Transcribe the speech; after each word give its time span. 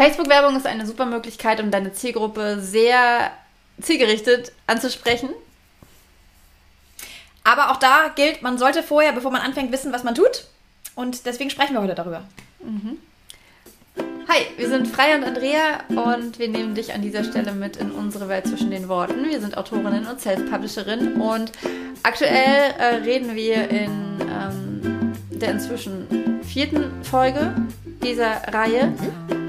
Facebook-Werbung 0.00 0.56
ist 0.56 0.66
eine 0.66 0.86
super 0.86 1.04
Möglichkeit, 1.04 1.60
um 1.60 1.70
deine 1.70 1.92
Zielgruppe 1.92 2.58
sehr 2.58 3.32
zielgerichtet 3.82 4.50
anzusprechen. 4.66 5.28
Aber 7.44 7.70
auch 7.70 7.76
da 7.76 8.10
gilt, 8.16 8.40
man 8.40 8.56
sollte 8.56 8.82
vorher, 8.82 9.12
bevor 9.12 9.30
man 9.30 9.42
anfängt, 9.42 9.72
wissen, 9.72 9.92
was 9.92 10.02
man 10.02 10.14
tut. 10.14 10.46
Und 10.94 11.26
deswegen 11.26 11.50
sprechen 11.50 11.74
wir 11.74 11.82
heute 11.82 11.94
darüber. 11.94 12.22
Mhm. 12.60 12.96
Hi, 14.26 14.46
wir 14.56 14.70
sind 14.70 14.88
Freya 14.88 15.16
und 15.16 15.24
Andrea 15.24 15.80
und 15.88 16.38
wir 16.38 16.48
nehmen 16.48 16.74
dich 16.74 16.94
an 16.94 17.02
dieser 17.02 17.22
Stelle 17.22 17.52
mit 17.52 17.76
in 17.76 17.90
unsere 17.90 18.26
Welt 18.30 18.46
zwischen 18.46 18.70
den 18.70 18.88
Worten. 18.88 19.28
Wir 19.28 19.40
sind 19.42 19.58
Autorinnen 19.58 20.06
und 20.06 20.18
Self-Publisherin 20.18 21.20
und 21.20 21.52
aktuell 22.04 22.74
äh, 22.78 22.84
reden 23.04 23.34
wir 23.34 23.68
in 23.68 24.18
ähm, 24.20 25.12
der 25.30 25.50
inzwischen 25.50 26.40
vierten 26.42 27.04
Folge 27.04 27.54
dieser 28.02 28.42
Reihe 28.50 28.94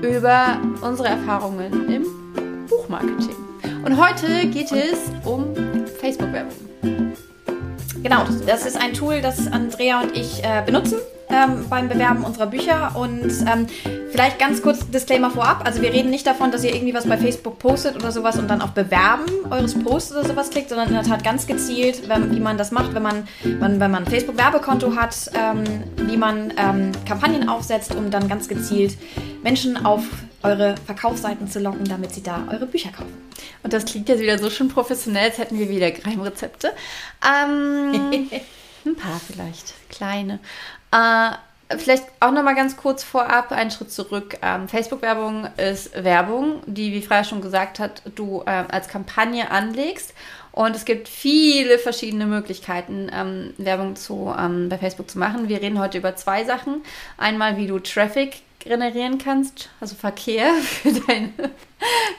über 0.01 0.59
unsere 0.81 1.09
Erfahrungen 1.09 1.89
im 1.89 2.67
Buchmarketing. 2.67 3.35
Und 3.85 3.97
heute 3.97 4.47
geht 4.47 4.71
es 4.71 4.97
um 5.25 5.53
Facebook-Werbung. 5.99 6.53
Genau, 8.03 8.23
das 8.47 8.65
ist 8.65 8.81
ein 8.81 8.93
Tool, 8.93 9.21
das 9.21 9.51
Andrea 9.51 10.01
und 10.01 10.17
ich 10.17 10.43
äh, 10.43 10.63
benutzen 10.65 10.97
ähm, 11.29 11.65
beim 11.69 11.87
Bewerben 11.87 12.23
unserer 12.23 12.47
Bücher. 12.47 12.95
Und 12.95 13.31
ähm, 13.47 13.67
vielleicht 14.11 14.39
ganz 14.39 14.61
kurz 14.61 14.89
Disclaimer 14.89 15.29
vorab. 15.29 15.65
Also 15.65 15.81
wir 15.81 15.93
reden 15.93 16.09
nicht 16.09 16.25
davon, 16.25 16.51
dass 16.51 16.63
ihr 16.63 16.73
irgendwie 16.73 16.93
was 16.93 17.07
bei 17.07 17.17
Facebook 17.17 17.59
postet 17.59 17.95
oder 17.95 18.11
sowas 18.11 18.37
und 18.37 18.49
dann 18.49 18.61
auf 18.61 18.71
Bewerben 18.71 19.25
eures 19.49 19.77
Posts 19.77 20.13
oder 20.13 20.25
sowas 20.25 20.49
klickt, 20.49 20.69
sondern 20.69 20.87
in 20.89 20.95
der 20.95 21.03
Tat 21.03 21.23
ganz 21.23 21.47
gezielt, 21.47 22.09
wenn, 22.09 22.35
wie 22.35 22.39
man 22.39 22.57
das 22.57 22.71
macht, 22.71 22.93
wenn 22.93 23.03
man, 23.03 23.27
wenn, 23.43 23.79
wenn 23.79 23.91
man 23.91 24.03
ein 24.03 24.09
Facebook-Werbekonto 24.09 24.95
hat, 24.95 25.15
ähm, 25.33 25.63
wie 26.07 26.17
man 26.17 26.53
ähm, 26.57 26.91
Kampagnen 27.07 27.49
aufsetzt, 27.49 27.95
um 27.95 28.09
dann 28.11 28.27
ganz 28.27 28.47
gezielt 28.47 28.97
Menschen 29.43 29.85
auf 29.85 30.03
eure 30.43 30.75
Verkaufsseiten 30.85 31.47
zu 31.47 31.59
locken, 31.59 31.85
damit 31.85 32.13
sie 32.13 32.23
da 32.23 32.47
eure 32.51 32.65
Bücher 32.65 32.91
kaufen. 32.91 33.29
Und 33.63 33.73
das 33.73 33.85
klingt 33.85 34.09
jetzt 34.09 34.21
wieder 34.21 34.37
so 34.37 34.49
schön 34.49 34.69
professionell, 34.69 35.29
als 35.29 35.37
hätten 35.37 35.57
wir 35.57 35.69
wieder 35.69 35.91
Geheimrezepte. 35.91 36.71
Ähm, 37.25 38.29
ein 38.85 38.95
paar 38.95 39.19
vielleicht, 39.19 39.73
kleine. 39.89 40.39
Äh, 40.91 41.77
vielleicht 41.77 42.05
auch 42.19 42.31
noch 42.31 42.43
mal 42.43 42.55
ganz 42.55 42.77
kurz 42.77 43.03
vorab, 43.03 43.51
einen 43.51 43.71
Schritt 43.71 43.91
zurück. 43.91 44.37
Ähm, 44.41 44.67
Facebook-Werbung 44.67 45.47
ist 45.57 45.91
Werbung, 46.03 46.61
die, 46.65 46.93
wie 46.93 47.01
Freya 47.01 47.23
schon 47.23 47.41
gesagt 47.41 47.79
hat, 47.79 48.01
du 48.15 48.43
äh, 48.45 48.63
als 48.69 48.87
Kampagne 48.87 49.51
anlegst. 49.51 50.13
Und 50.51 50.75
es 50.75 50.83
gibt 50.83 51.07
viele 51.07 51.79
verschiedene 51.79 52.25
Möglichkeiten, 52.25 53.09
ähm, 53.13 53.53
Werbung 53.57 53.95
zu, 53.95 54.33
ähm, 54.37 54.67
bei 54.67 54.77
Facebook 54.77 55.09
zu 55.09 55.17
machen. 55.17 55.47
Wir 55.47 55.61
reden 55.61 55.79
heute 55.79 55.97
über 55.97 56.15
zwei 56.17 56.43
Sachen. 56.43 56.83
Einmal, 57.17 57.55
wie 57.55 57.67
du 57.67 57.79
Traffic 57.79 58.41
generieren 58.63 59.17
kannst, 59.17 59.69
also 59.79 59.95
Verkehr 59.95 60.53
für, 60.61 60.93
dein, 60.93 61.33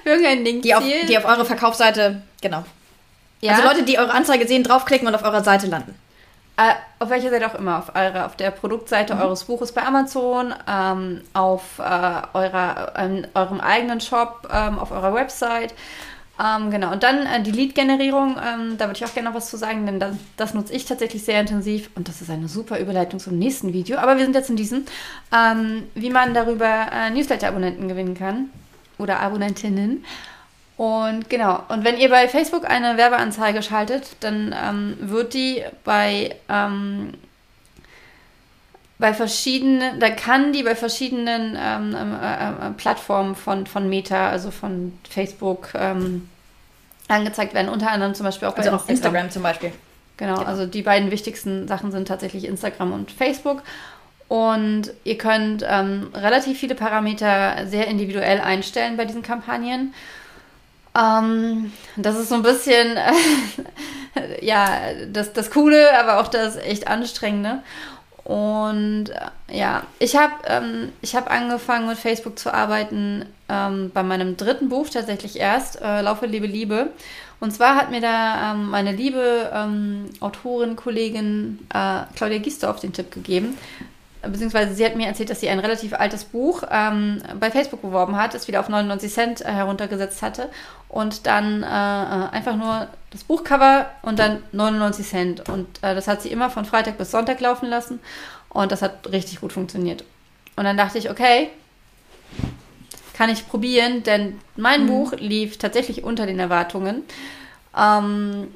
für 0.03 0.09
irgendein 0.09 0.45
Ding. 0.45 0.63
Die 0.63 0.75
auf, 0.75 0.85
die 0.85 1.19
auf 1.19 1.25
eure 1.25 1.45
Verkaufsseite, 1.45 2.23
genau. 2.41 2.65
Ja? 3.41 3.55
Also 3.55 3.69
Leute, 3.69 3.83
die 3.83 3.99
eure 3.99 4.13
Anzeige 4.13 4.47
sehen, 4.47 4.63
draufklicken 4.63 5.07
und 5.07 5.15
auf 5.15 5.25
eurer 5.25 5.43
Seite 5.43 5.67
landen. 5.67 5.95
Äh, 6.57 6.75
auf 6.99 7.09
welcher 7.09 7.31
Seite 7.31 7.47
auch 7.47 7.55
immer, 7.55 7.79
auf, 7.79 7.95
eure, 7.95 8.27
auf 8.27 8.37
der 8.37 8.51
Produktseite 8.51 9.15
mhm. 9.15 9.23
eures 9.23 9.45
Buches 9.45 9.73
bei 9.73 9.83
Amazon, 9.83 10.55
ähm, 10.69 11.23
auf 11.33 11.79
äh, 11.79 11.83
eurer, 12.35 12.93
ähm, 12.97 13.27
eurem 13.35 13.61
eigenen 13.61 14.01
Shop, 14.01 14.49
ähm, 14.53 14.79
auf 14.79 14.91
eurer 14.91 15.15
Website. 15.15 15.75
Ähm, 16.43 16.71
genau, 16.71 16.93
und 16.93 17.03
dann 17.05 17.25
äh, 17.25 17.41
die 17.43 17.53
Lead-Generierung, 17.53 18.37
ähm, 18.37 18.77
da 18.77 18.87
würde 18.87 18.97
ich 18.97 19.05
auch 19.05 19.15
gerne 19.15 19.29
noch 19.29 19.37
was 19.37 19.49
zu 19.49 19.57
sagen, 19.57 19.87
denn 19.87 20.01
das, 20.01 20.17
das, 20.37 20.55
nutze 20.55 20.73
ich 20.73 20.87
tatsächlich 20.87 21.25
sehr 21.25 21.41
intensiv 21.41 21.91
und 21.95 22.09
das 22.09 22.21
ist 22.21 22.31
eine 22.31 22.49
super 22.49 22.81
Überleitung 22.81 23.21
zum 23.21 23.39
nächsten 23.39 23.73
Video. 23.73 23.99
Aber 23.99 24.17
wir 24.17 24.25
sind 24.25 24.35
jetzt 24.35 24.51
in 24.51 24.57
diesem, 24.57 24.85
ähm, 25.33 25.85
wie 25.95 26.11
man 26.11 26.35
darüber 26.35 26.89
äh, 26.93 27.11
Newsletter-Abonnenten 27.11 27.87
gewinnen 27.87 28.15
kann 28.15 28.51
oder 28.99 29.21
Abonnentinnen. 29.21 30.05
Und 30.77 31.31
genau, 31.31 31.63
und 31.69 31.85
wenn 31.85 31.99
ihr 31.99 32.09
bei 32.09 32.27
Facebook 32.27 32.69
eine 32.69 32.97
Werbeanzeige 32.97 33.63
schaltet, 33.63 34.17
dann 34.19 34.53
ähm, 34.53 34.97
wird 35.01 35.35
die 35.35 35.63
bei, 35.85 36.35
ähm, 36.49 37.13
bei 38.99 39.15
verschiedenen, 39.15 40.01
da 40.01 40.11
kann 40.11 40.53
die 40.53 40.65
bei 40.65 40.75
verschiedenen 40.75 41.57
ähm, 41.61 41.95
äh, 41.95 42.49
äh, 42.49 42.71
Plattformen 42.77 43.37
von, 43.37 43.67
von 43.67 43.89
Meta, 43.89 44.29
also 44.29 44.51
von 44.51 44.99
Facebook, 45.09 45.69
ähm, 45.75 46.29
angezeigt 47.09 47.55
werden. 47.55 47.69
Unter 47.69 47.91
anderem 47.91 48.15
zum 48.15 48.25
Beispiel 48.25 48.49
auch 48.49 48.55
bei 48.55 48.63
also 48.63 48.73
Instagram. 48.73 48.95
Instagram 48.95 49.31
zum 49.31 49.43
Beispiel. 49.43 49.73
Genau, 50.17 50.37
genau, 50.37 50.47
also 50.47 50.67
die 50.67 50.83
beiden 50.83 51.11
wichtigsten 51.11 51.67
Sachen 51.69 51.91
sind 51.91 52.09
tatsächlich 52.09 52.45
Instagram 52.45 52.93
und 52.93 53.11
Facebook. 53.11 53.63
Und 54.29 54.93
ihr 55.05 55.19
könnt 55.19 55.65
ähm, 55.69 56.09
relativ 56.15 56.59
viele 56.59 56.75
Parameter 56.75 57.67
sehr 57.67 57.87
individuell 57.87 58.41
einstellen 58.41 58.97
bei 58.97 59.05
diesen 59.05 59.23
Kampagnen. 59.23 59.93
Ähm, 60.99 61.73
das 61.97 62.17
ist 62.19 62.29
so 62.29 62.37
ein 62.37 62.43
bisschen, 62.43 62.97
äh, 62.97 64.41
ja, 64.45 64.81
das, 65.11 65.33
das 65.33 65.51
Coole, 65.51 65.99
aber 65.99 66.21
auch 66.21 66.29
das 66.29 66.57
echt 66.57 66.89
Anstrengende. 66.89 67.63
Und 68.25 69.11
äh, 69.11 69.59
ja, 69.59 69.83
ich 69.99 70.17
habe 70.17 70.33
ähm, 70.47 70.93
hab 71.13 71.31
angefangen 71.31 71.89
mit 71.89 71.99
Facebook 71.99 72.39
zu 72.39 72.55
arbeiten 72.55 73.27
ähm, 73.49 73.91
bei 73.93 74.03
meinem 74.03 74.37
dritten 74.37 74.69
Buch 74.69 74.89
tatsächlich 74.89 75.39
erst, 75.39 75.81
äh, 75.81 76.03
Laufe, 76.03 76.27
Liebe, 76.27 76.47
Liebe. 76.47 76.91
Und 77.41 77.51
zwar 77.51 77.75
hat 77.75 77.91
mir 77.91 78.01
da 78.01 78.53
ähm, 78.53 78.71
meine 78.71 78.93
liebe 78.93 79.51
ähm, 79.53 80.05
Autorin, 80.21 80.77
Kollegin 80.77 81.59
äh, 81.75 82.03
Claudia 82.15 82.39
Giesdorf 82.39 82.79
den 82.79 82.93
Tipp 82.93 83.11
gegeben, 83.11 83.59
beziehungsweise 84.23 84.75
sie 84.75 84.85
hat 84.85 84.95
mir 84.95 85.09
erzählt, 85.09 85.29
dass 85.29 85.41
sie 85.41 85.49
ein 85.49 85.59
relativ 85.59 85.93
altes 85.93 86.23
Buch 86.23 86.63
ähm, 86.71 87.21
bei 87.41 87.51
Facebook 87.51 87.83
beworben 87.83 88.17
hat, 88.17 88.37
es 88.37 88.47
wieder 88.47 88.61
auf 88.61 88.69
99 88.69 89.13
Cent 89.13 89.41
äh, 89.41 89.51
heruntergesetzt 89.51 90.23
hatte 90.23 90.51
und 90.89 91.27
dann 91.27 91.65
äh, 91.65 91.67
äh, 91.67 92.29
einfach 92.31 92.55
nur 92.55 92.87
das 93.13 93.25
Buchcover 93.25 93.91
und 94.03 94.19
dann 94.19 94.43
99 94.53 95.07
Cent. 95.07 95.49
Und 95.49 95.67
äh, 95.83 95.95
das 95.95 96.09
hat 96.09 96.23
sie 96.23 96.31
immer 96.31 96.51
von 96.51 96.65
Freitag 96.65 96.99
bis 96.99 97.11
Sonntag 97.11 97.41
laufen 97.41 97.69
lassen 97.69 98.01
und 98.49 98.73
das 98.73 98.83
hat 98.83 99.11
richtig 99.13 99.41
gut 99.41 99.53
funktioniert. 99.53 100.05
Und 100.57 100.65
dann 100.65 100.77
dachte 100.77 100.99
ich, 100.99 101.11
okay, 101.11 101.51
kann 103.15 103.31
ich 103.31 103.47
probieren, 103.49 104.03
denn 104.03 104.41
mein 104.57 104.85
mhm. 104.85 104.89
Buch 104.89 105.13
lief 105.19 105.59
tatsächlich 105.59 106.03
unter 106.05 106.27
den 106.27 106.39
Erwartungen. 106.39 107.03
Ähm, 107.77 108.49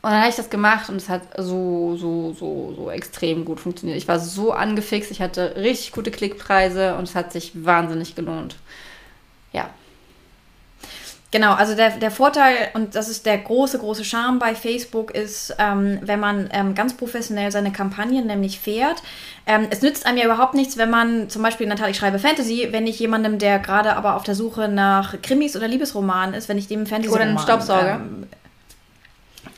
und 0.00 0.10
dann 0.10 0.20
habe 0.20 0.30
ich 0.30 0.36
das 0.36 0.48
gemacht 0.48 0.88
und 0.88 0.96
es 0.96 1.08
hat 1.08 1.22
so, 1.36 1.96
so, 1.96 2.32
so, 2.32 2.72
so 2.76 2.90
extrem 2.90 3.44
gut 3.44 3.58
funktioniert. 3.58 3.98
Ich 3.98 4.06
war 4.06 4.20
so 4.20 4.52
angefixt, 4.52 5.10
ich 5.10 5.20
hatte 5.20 5.56
richtig 5.56 5.90
gute 5.90 6.12
Klickpreise 6.12 6.94
und 6.96 7.04
es 7.04 7.16
hat 7.16 7.32
sich 7.32 7.64
wahnsinnig 7.64 8.14
gelohnt. 8.14 8.56
Ja. 9.52 9.70
Genau, 11.30 11.52
also 11.52 11.74
der, 11.74 11.90
der 11.90 12.10
Vorteil, 12.10 12.70
und 12.72 12.94
das 12.94 13.10
ist 13.10 13.26
der 13.26 13.36
große, 13.36 13.78
große 13.78 14.02
Charme 14.02 14.38
bei 14.38 14.54
Facebook, 14.54 15.10
ist, 15.10 15.54
ähm, 15.58 15.98
wenn 16.00 16.18
man 16.18 16.48
ähm, 16.52 16.74
ganz 16.74 16.94
professionell 16.94 17.52
seine 17.52 17.70
Kampagnen 17.70 18.26
nämlich 18.26 18.58
fährt. 18.58 19.02
Ähm, 19.46 19.66
es 19.68 19.82
nützt 19.82 20.06
einem 20.06 20.16
ja 20.16 20.24
überhaupt 20.24 20.54
nichts, 20.54 20.78
wenn 20.78 20.88
man 20.88 21.28
zum 21.28 21.42
Beispiel, 21.42 21.66
Natalie, 21.66 21.90
ich 21.90 21.98
schreibe 21.98 22.18
Fantasy, 22.18 22.68
wenn 22.70 22.86
ich 22.86 22.98
jemandem, 22.98 23.38
der 23.38 23.58
gerade 23.58 23.94
aber 23.96 24.16
auf 24.16 24.22
der 24.22 24.34
Suche 24.34 24.68
nach 24.68 25.20
Krimis 25.20 25.54
oder 25.54 25.68
Liebesromanen 25.68 26.34
ist, 26.34 26.48
wenn 26.48 26.56
ich 26.56 26.66
dem 26.66 26.86
Fantasy. 26.86 27.14
Oder 27.14 27.24
einen 27.24 27.38
Staubsauger. 27.38 27.96
Ähm, 27.96 28.26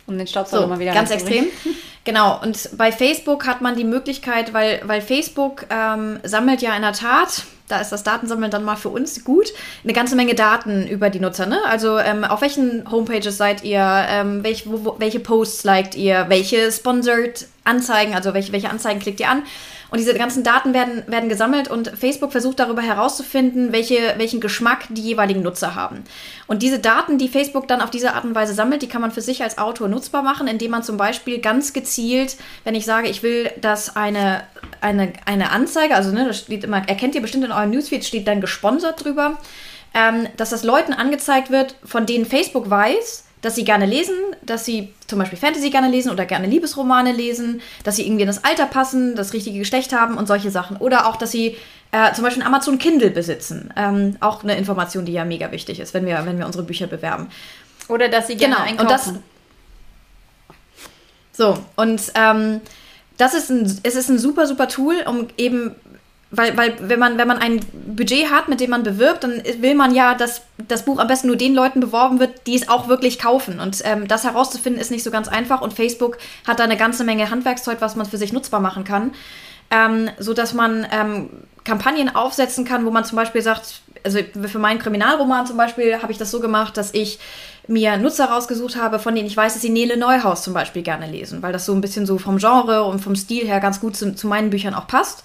um 0.07 0.19
den 0.19 0.27
Staubsauger 0.27 0.63
so, 0.63 0.69
mal 0.69 0.81
wieder 0.81 0.93
Ganz 0.93 1.11
extrem. 1.11 1.47
Genau, 2.03 2.41
und 2.41 2.71
bei 2.79 2.93
Facebook 2.93 3.47
hat 3.47 3.61
man 3.61 3.77
die 3.77 3.85
Möglichkeit, 3.85 4.55
weil, 4.55 4.81
weil 4.85 5.03
Facebook 5.03 5.67
ähm, 5.69 6.19
sammelt 6.23 6.63
ja 6.63 6.75
in 6.75 6.81
der 6.81 6.95
Tat, 6.95 7.45
da 7.71 7.81
ist 7.81 7.93
das 7.93 8.03
Datensammeln 8.03 8.51
dann 8.51 8.65
mal 8.65 8.77
für 8.77 8.89
uns 8.89 9.25
gut, 9.25 9.53
eine 9.85 9.93
ganze 9.93 10.17
Menge 10.17 10.35
Daten 10.35 10.87
über 10.87 11.11
die 11.11 11.21
Nutzer. 11.21 11.47
Ne? 11.47 11.59
Also 11.67 11.99
ähm, 11.99 12.25
auf 12.25 12.41
welchen 12.43 12.91
Homepages 12.91 13.37
seid 13.37 13.65
ihr, 13.65 14.07
ähm, 14.09 14.43
welch, 14.43 14.65
wo, 14.67 14.97
welche 14.99 15.21
Posts 15.21 15.65
liked 15.65 15.95
ihr, 15.95 16.27
welche 16.29 16.71
Sponsored 16.71 17.47
Anzeigen, 17.65 18.15
also 18.15 18.35
welche, 18.35 18.53
welche 18.53 18.71
Anzeigen 18.71 19.01
klickt 19.01 19.21
ihr 19.21 19.29
an. 19.29 19.43
Und 19.91 19.99
diese 19.99 20.15
ganzen 20.15 20.45
Daten 20.45 20.73
werden, 20.73 21.03
werden 21.09 21.29
gesammelt 21.29 21.69
und 21.69 21.89
Facebook 21.89 22.33
versucht 22.33 22.61
darüber 22.61 22.81
herauszufinden, 22.81 23.73
welche, 23.73 24.15
welchen 24.19 24.41
Geschmack 24.41 24.85
die 24.89 25.03
jeweiligen 25.03 25.43
Nutzer 25.43 25.75
haben. 25.75 26.05
Und 26.47 26.63
diese 26.63 26.79
Daten, 26.79 27.19
die 27.19 27.29
Facebook 27.29 27.67
dann 27.67 27.81
auf 27.81 27.91
diese 27.91 28.15
Art 28.15 28.25
und 28.25 28.35
Weise 28.35 28.55
sammelt, 28.55 28.83
die 28.83 28.89
kann 28.89 29.01
man 29.01 29.11
für 29.11 29.21
sich 29.21 29.43
als 29.43 29.59
Autor 29.59 29.89
nutzbar 29.89 30.23
machen, 30.23 30.47
indem 30.47 30.71
man 30.71 30.83
zum 30.83 30.97
Beispiel 30.97 31.41
ganz 31.41 31.73
gezielt, 31.73 32.37
wenn 32.65 32.75
ich 32.75 32.85
sage, 32.87 33.09
ich 33.09 33.23
will, 33.23 33.51
dass 33.61 33.97
eine, 33.97 34.45
eine, 34.81 35.13
eine 35.27 35.51
Anzeige, 35.51 35.97
also 35.97 36.13
ne, 36.13 36.27
das 36.27 36.39
steht 36.39 36.65
immer, 36.65 36.89
erkennt 36.89 37.15
ihr 37.15 37.23
bestimmt 37.23 37.45
in 37.45 37.53
eurem 37.53 37.71
Newsfeed, 37.71 38.05
steht 38.05 38.29
dann 38.29 38.41
gesponsert 38.41 39.05
drüber, 39.05 39.39
ähm, 39.93 40.29
dass 40.37 40.51
das 40.51 40.63
Leuten 40.63 40.93
angezeigt 40.93 41.51
wird, 41.51 41.75
von 41.85 42.07
denen 42.07 42.27
Facebook 42.27 42.71
weiß, 42.71 43.25
dass 43.43 43.55
sie 43.55 43.65
gerne 43.65 43.87
lesen, 43.87 44.15
dass 44.43 44.65
sie 44.65 44.93
zum 45.07 45.19
Beispiel 45.19 45.39
Fantasy 45.39 45.71
gerne 45.71 45.89
lesen 45.89 46.11
oder 46.11 46.27
gerne 46.27 46.47
Liebesromane 46.47 47.13
lesen, 47.13 47.61
dass 47.85 47.97
sie 47.97 48.07
irgendwie 48.07 48.23
in 48.23 48.27
das 48.27 48.45
Alter 48.45 48.67
passen, 48.67 49.17
das 49.17 49.33
richtige 49.33 49.59
Geschlecht 49.59 49.93
haben 49.93 50.19
und 50.19 50.27
solche 50.27 50.51
Sachen. 50.51 50.77
Oder 50.77 51.07
auch, 51.07 51.17
dass 51.17 51.31
sie 51.31 51.57
äh, 51.93 52.13
zum 52.13 52.25
Beispiel 52.25 52.43
ein 52.43 52.47
Amazon 52.47 52.79
Kindle 52.79 53.11
besitzen. 53.11 53.73
Ähm, 53.77 54.17
auch 54.21 54.43
eine 54.43 54.57
Information, 54.57 55.05
die 55.05 55.13
ja 55.13 55.25
mega 55.25 55.51
wichtig 55.53 55.81
ist, 55.81 55.95
wenn 55.95 56.07
wir, 56.07 56.25
wenn 56.27 56.39
wir 56.39 56.47
unsere 56.47 56.65
Bücher 56.65 56.87
bewerben. 56.87 57.29
Oder 57.89 58.09
dass 58.09 58.27
sie 58.27 58.37
gerne 58.37 58.57
genau. 58.57 58.67
einkaufen. 58.67 58.87
Und 58.87 58.91
das, 58.91 59.13
so, 61.33 61.59
und 61.77 62.03
ähm, 62.15 62.61
das 63.17 63.35
ist 63.35 63.51
ein, 63.51 63.81
es 63.83 63.95
ist 63.95 64.09
ein 64.11 64.19
super, 64.19 64.47
super 64.47 64.69
Tool, 64.69 64.97
um 65.07 65.29
eben 65.37 65.75
weil, 66.31 66.57
weil 66.57 66.77
wenn, 66.81 66.99
man, 66.99 67.19
wenn 67.19 67.27
man 67.27 67.39
ein 67.39 67.61
Budget 67.73 68.31
hat, 68.31 68.49
mit 68.49 68.61
dem 68.61 68.71
man 68.71 68.85
bewirbt, 68.85 69.25
dann 69.25 69.43
will 69.59 69.75
man 69.75 69.95
ja, 69.95 70.15
dass 70.15 70.43
das 70.69 70.85
Buch 70.85 70.99
am 70.99 71.09
besten 71.09 71.27
nur 71.27 71.37
den 71.37 71.55
Leuten 71.55 71.81
beworben 71.81 72.21
wird, 72.21 72.47
die 72.47 72.55
es 72.55 72.69
auch 72.69 72.87
wirklich 72.87 73.19
kaufen. 73.19 73.59
Und 73.59 73.83
ähm, 73.85 74.07
das 74.07 74.25
herauszufinden 74.25 74.81
ist 74.81 74.93
nicht 74.93 75.03
so 75.03 75.11
ganz 75.11 75.27
einfach. 75.27 75.61
Und 75.61 75.73
Facebook 75.73 76.19
hat 76.47 76.61
da 76.61 76.65
eine 76.65 76.77
ganze 76.77 77.03
Menge 77.03 77.31
Handwerkszeug, 77.31 77.81
was 77.81 77.97
man 77.97 78.07
für 78.07 78.17
sich 78.17 78.33
nutzbar 78.33 78.61
machen 78.61 78.85
kann. 78.85 79.13
Ähm, 79.73 80.11
so 80.19 80.33
dass 80.33 80.55
man 80.55 80.87
ähm, 80.93 81.31
Kampagnen 81.65 82.15
aufsetzen 82.15 82.65
kann, 82.65 82.85
wo 82.85 82.91
man 82.91 83.05
zum 83.05 83.17
Beispiel 83.17 83.43
sagt, 83.43 83.83
also 84.05 84.19
für 84.47 84.59
meinen 84.59 84.79
Kriminalroman 84.79 85.47
zum 85.47 85.57
Beispiel 85.57 86.01
habe 86.01 86.13
ich 86.13 86.19
das 86.19 86.31
so 86.31 86.41
gemacht, 86.41 86.77
dass 86.77 86.95
ich 86.95 87.19
mir 87.67 87.97
Nutzer 87.97 88.27
rausgesucht 88.27 88.77
habe, 88.77 88.99
von 88.99 89.15
denen 89.15 89.27
ich 89.27 89.37
weiß, 89.37 89.53
dass 89.53 89.63
sie 89.63 89.71
Nele 89.71 89.97
Neuhaus 89.97 90.43
zum 90.43 90.55
Beispiel 90.55 90.83
gerne 90.83 91.07
lesen, 91.07 91.43
weil 91.43 91.53
das 91.53 91.67
so 91.67 91.73
ein 91.73 91.81
bisschen 91.81 92.07
so 92.07 92.19
vom 92.19 92.39
Genre 92.39 92.85
und 92.85 93.01
vom 93.01 93.15
Stil 93.15 93.47
her 93.47 93.61
ganz 93.61 93.81
gut 93.81 93.97
zu, 93.97 94.15
zu 94.15 94.27
meinen 94.27 94.51
Büchern 94.51 94.75
auch 94.75 94.87
passt. 94.87 95.23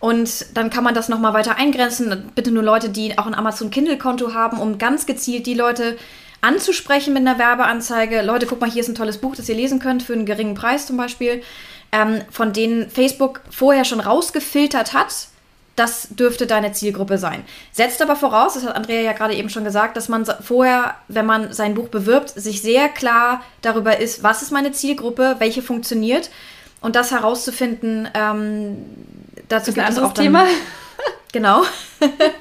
Und 0.00 0.56
dann 0.56 0.70
kann 0.70 0.84
man 0.84 0.94
das 0.94 1.08
nochmal 1.08 1.34
weiter 1.34 1.56
eingrenzen. 1.56 2.30
Bitte 2.34 2.52
nur 2.52 2.62
Leute, 2.62 2.88
die 2.88 3.18
auch 3.18 3.26
ein 3.26 3.34
Amazon 3.34 3.70
Kindle-Konto 3.70 4.32
haben, 4.32 4.58
um 4.60 4.78
ganz 4.78 5.06
gezielt 5.06 5.46
die 5.46 5.54
Leute 5.54 5.96
anzusprechen 6.40 7.12
mit 7.12 7.26
einer 7.26 7.38
Werbeanzeige. 7.38 8.22
Leute, 8.22 8.46
guck 8.46 8.60
mal, 8.60 8.70
hier 8.70 8.82
ist 8.82 8.88
ein 8.88 8.94
tolles 8.94 9.18
Buch, 9.18 9.34
das 9.34 9.48
ihr 9.48 9.56
lesen 9.56 9.80
könnt 9.80 10.02
für 10.02 10.12
einen 10.12 10.26
geringen 10.26 10.54
Preis 10.54 10.86
zum 10.86 10.96
Beispiel, 10.96 11.42
ähm, 11.90 12.22
von 12.30 12.52
denen 12.52 12.88
Facebook 12.90 13.40
vorher 13.50 13.84
schon 13.84 14.00
rausgefiltert 14.00 14.92
hat. 14.92 15.28
Das 15.74 16.08
dürfte 16.10 16.46
deine 16.46 16.72
Zielgruppe 16.72 17.18
sein. 17.18 17.44
Setzt 17.72 18.02
aber 18.02 18.16
voraus, 18.16 18.54
das 18.54 18.66
hat 18.66 18.74
Andrea 18.74 19.00
ja 19.00 19.12
gerade 19.12 19.34
eben 19.34 19.48
schon 19.48 19.62
gesagt, 19.62 19.96
dass 19.96 20.08
man 20.08 20.26
vorher, 20.40 20.96
wenn 21.06 21.26
man 21.26 21.52
sein 21.52 21.74
Buch 21.74 21.88
bewirbt, 21.88 22.30
sich 22.30 22.62
sehr 22.62 22.88
klar 22.88 23.42
darüber 23.62 23.98
ist, 23.98 24.24
was 24.24 24.42
ist 24.42 24.50
meine 24.50 24.72
Zielgruppe, 24.72 25.36
welche 25.38 25.62
funktioniert. 25.62 26.30
Und 26.80 26.96
das 26.96 27.10
herauszufinden, 27.10 28.08
ähm, 28.14 28.76
dazu 29.48 29.72
gibt 29.72 29.88
es 29.88 29.98
auch 29.98 30.12
dann, 30.12 30.24
Thema. 30.24 30.46
Genau. 31.32 31.62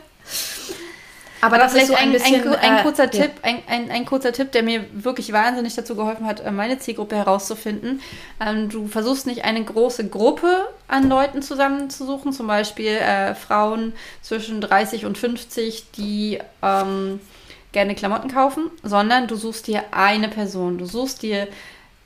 Aber, 1.40 1.56
Aber 1.56 1.64
das 1.64 1.76
ist 1.76 1.88
so 1.88 1.94
ein, 1.94 2.12
bisschen, 2.12 2.42
ein, 2.42 2.56
ein, 2.56 2.78
äh, 2.80 2.84
kurzer 2.84 3.04
äh, 3.04 3.10
Tipp, 3.10 3.32
ja. 3.44 3.44
ein, 3.44 3.62
ein, 3.68 3.92
ein, 3.92 4.06
kurzer 4.06 4.34
Tipp, 4.34 4.52
der 4.54 4.64
mir 4.64 4.86
wirklich 4.92 5.32
wahnsinnig 5.32 5.76
dazu 5.76 5.96
geholfen 5.96 6.26
hat, 6.26 6.40
äh, 6.40 6.52
meine 6.52 6.80
Zielgruppe 6.80 7.16
herauszufinden. 7.16 8.02
Ähm, 8.40 8.70
du 8.70 8.88
versuchst 8.88 9.28
nicht 9.28 9.46
eine 9.46 9.64
große 9.64 10.08
Gruppe 10.10 10.68
an 10.88 11.08
Leuten 11.10 11.44
zusammenzusuchen, 11.44 12.34
zum 12.34 12.48
Beispiel 12.48 12.88
äh, 12.88 13.36
Frauen 13.36 13.94
zwischen 14.22 14.62
30 14.62 15.06
und 15.06 15.18
50, 15.18 15.92
die 15.92 16.40
ähm, 16.64 17.20
gerne 17.72 17.94
Klamotten 17.94 18.32
kaufen, 18.32 18.72
sondern 18.82 19.28
du 19.28 19.36
suchst 19.36 19.68
dir 19.68 19.84
eine 19.92 20.30
Person. 20.30 20.80
Du 20.80 20.86
suchst 20.86 21.22
dir 21.22 21.48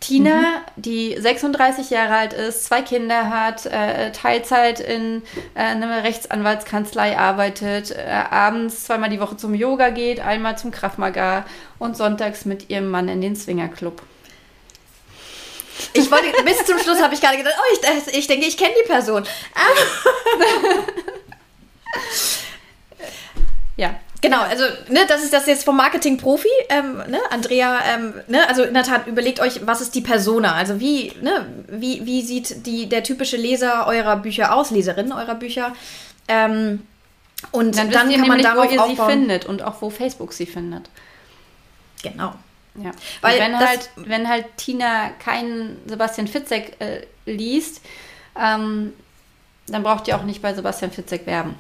Tina, 0.01 0.41
mhm. 0.41 0.81
die 0.81 1.15
36 1.17 1.91
Jahre 1.91 2.15
alt 2.15 2.33
ist, 2.33 2.65
zwei 2.65 2.81
Kinder 2.81 3.29
hat, 3.29 3.67
äh, 3.67 4.11
Teilzeit 4.11 4.79
in 4.79 5.21
äh, 5.53 5.59
einer 5.59 6.03
Rechtsanwaltskanzlei 6.03 7.17
arbeitet, 7.17 7.91
äh, 7.91 8.09
abends 8.09 8.83
zweimal 8.83 9.11
die 9.11 9.19
Woche 9.19 9.37
zum 9.37 9.53
Yoga 9.53 9.91
geht, 9.91 10.19
einmal 10.19 10.57
zum 10.57 10.71
Kraftmagar 10.71 11.45
und 11.77 11.95
sonntags 11.95 12.45
mit 12.45 12.71
ihrem 12.71 12.89
Mann 12.89 13.09
in 13.09 13.21
den 13.21 13.35
Swingerclub. 13.35 14.01
Ich 15.93 16.09
wollte, 16.09 16.25
bis 16.43 16.65
zum 16.65 16.79
Schluss 16.79 17.01
habe 17.01 17.13
ich 17.13 17.21
gerade 17.21 17.37
gedacht, 17.37 17.55
oh, 17.57 17.77
ich, 18.07 18.17
ich 18.17 18.27
denke, 18.27 18.47
ich 18.47 18.57
kenne 18.57 18.73
die 18.83 18.87
Person. 18.87 19.23
ja, 23.77 23.99
Genau, 24.21 24.39
also 24.41 24.63
ne, 24.89 24.99
das 25.07 25.23
ist 25.23 25.33
das 25.33 25.47
jetzt 25.47 25.65
vom 25.65 25.75
Marketing-Profi, 25.77 26.47
ähm, 26.69 26.97
ne, 27.07 27.19
Andrea, 27.31 27.79
ähm, 27.91 28.13
ne, 28.27 28.47
also 28.47 28.63
in 28.63 28.73
der 28.75 28.83
Tat 28.83 29.07
überlegt 29.07 29.39
euch, 29.39 29.65
was 29.65 29.81
ist 29.81 29.95
die 29.95 30.01
Persona, 30.01 30.53
also 30.53 30.79
wie, 30.79 31.11
ne, 31.21 31.47
wie, 31.67 32.05
wie 32.05 32.21
sieht 32.21 32.67
die, 32.67 32.87
der 32.87 33.03
typische 33.03 33.35
Leser 33.35 33.87
eurer 33.87 34.17
Bücher 34.17 34.53
aus, 34.53 34.69
Leserin 34.69 35.11
eurer 35.11 35.33
Bücher, 35.33 35.73
ähm, 36.27 36.85
und 37.51 37.75
dann, 37.75 37.89
dann 37.89 38.11
kann 38.11 38.27
man 38.27 38.41
darauf 38.43 38.69
wo 38.69 38.71
ihr 38.71 38.81
aufbauen. 38.81 38.95
sie 38.95 39.13
findet 39.13 39.45
und 39.45 39.63
auch 39.63 39.81
wo 39.81 39.89
Facebook 39.89 40.33
sie 40.33 40.45
findet. 40.45 40.89
Genau. 42.03 42.35
Ja, 42.75 42.91
weil 43.21 43.39
wenn 43.39 43.59
halt, 43.59 43.89
wenn 43.95 44.29
halt 44.29 44.45
Tina 44.57 45.09
keinen 45.19 45.77
Sebastian 45.87 46.27
Fitzek 46.27 46.79
äh, 46.79 47.01
liest, 47.25 47.81
ähm, 48.39 48.93
dann 49.67 49.83
braucht 49.83 50.07
ihr 50.07 50.15
auch 50.15 50.23
nicht 50.23 50.41
bei 50.41 50.53
Sebastian 50.53 50.91
Fitzek 50.91 51.25
werben. 51.25 51.55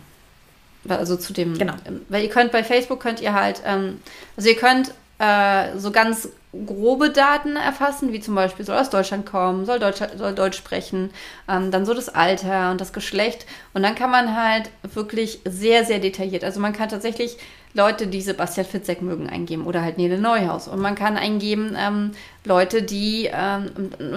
Also 0.87 1.15
zu 1.15 1.33
dem. 1.33 1.57
Genau. 1.57 1.73
Weil 2.09 2.23
ihr 2.23 2.29
könnt 2.29 2.51
bei 2.51 2.63
Facebook 2.63 2.99
könnt 2.99 3.21
ihr 3.21 3.33
halt, 3.33 3.61
ähm, 3.65 4.01
also 4.35 4.49
ihr 4.49 4.55
könnt 4.55 4.91
äh, 5.19 5.77
so 5.77 5.91
ganz 5.91 6.29
grobe 6.65 7.11
Daten 7.11 7.55
erfassen, 7.55 8.11
wie 8.11 8.19
zum 8.19 8.35
Beispiel 8.35 8.65
soll 8.65 8.77
aus 8.77 8.89
Deutschland 8.89 9.25
kommen, 9.25 9.65
soll 9.65 9.79
Deutsch, 9.79 10.01
soll 10.17 10.33
Deutsch 10.33 10.57
sprechen, 10.57 11.11
ähm, 11.47 11.71
dann 11.71 11.85
so 11.85 11.93
das 11.93 12.09
Alter 12.09 12.71
und 12.71 12.81
das 12.81 12.91
Geschlecht. 12.91 13.45
Und 13.73 13.83
dann 13.83 13.95
kann 13.95 14.11
man 14.11 14.35
halt 14.35 14.69
wirklich 14.93 15.39
sehr, 15.45 15.85
sehr 15.85 15.99
detailliert, 15.99 16.43
also 16.43 16.59
man 16.59 16.73
kann 16.73 16.89
tatsächlich 16.89 17.37
Leute, 17.73 18.07
die 18.07 18.21
Sebastian 18.21 18.65
Fitzek 18.65 19.01
mögen, 19.01 19.29
eingeben 19.29 19.65
oder 19.65 19.81
halt 19.81 19.97
Nele 19.97 20.17
Neuhaus. 20.17 20.67
Und 20.67 20.81
man 20.81 20.95
kann 20.95 21.15
eingeben 21.15 21.75
ähm, 21.79 22.11
Leute, 22.43 22.83
die 22.83 23.29
ähm, 23.31 23.71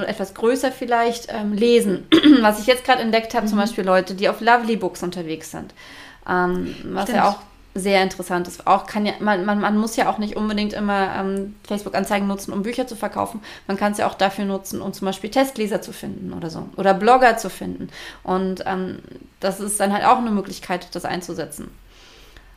etwas 0.06 0.34
größer 0.34 0.72
vielleicht 0.72 1.28
ähm, 1.32 1.52
lesen. 1.52 2.06
Was 2.40 2.58
ich 2.58 2.67
jetzt 2.67 2.84
gerade 2.84 3.02
entdeckt 3.02 3.32
habe, 3.34 3.46
mhm. 3.46 3.50
zum 3.50 3.58
Beispiel 3.58 3.84
Leute, 3.84 4.14
die 4.14 4.28
auf 4.28 4.40
Lovely 4.40 4.76
Books 4.76 5.05
unterwegs 5.05 5.52
sind. 5.52 5.72
Ähm, 6.28 6.74
was 6.84 7.04
Stimmt. 7.04 7.18
ja 7.18 7.28
auch 7.28 7.38
sehr 7.74 8.02
interessant 8.02 8.46
ist. 8.46 8.66
Auch 8.66 8.86
kann 8.86 9.04
ja, 9.04 9.14
man, 9.18 9.44
man, 9.44 9.60
man 9.60 9.76
muss 9.76 9.96
ja 9.96 10.08
auch 10.08 10.18
nicht 10.18 10.36
unbedingt 10.36 10.72
immer 10.72 11.16
ähm, 11.16 11.56
Facebook-Anzeigen 11.66 12.26
nutzen, 12.28 12.52
um 12.52 12.62
Bücher 12.62 12.86
zu 12.86 12.94
verkaufen. 12.94 13.40
Man 13.66 13.76
kann 13.76 13.92
es 13.92 13.98
ja 13.98 14.06
auch 14.06 14.14
dafür 14.14 14.44
nutzen, 14.44 14.80
um 14.80 14.92
zum 14.92 15.06
Beispiel 15.06 15.30
Testleser 15.30 15.82
zu 15.82 15.92
finden 15.92 16.32
oder 16.32 16.50
so. 16.50 16.68
Oder 16.76 16.94
Blogger 16.94 17.36
zu 17.36 17.50
finden. 17.50 17.88
Und 18.22 18.62
ähm, 18.66 19.00
das 19.40 19.58
ist 19.58 19.80
dann 19.80 19.92
halt 19.92 20.04
auch 20.04 20.18
eine 20.18 20.30
Möglichkeit, 20.30 20.94
das 20.94 21.04
einzusetzen. 21.04 21.70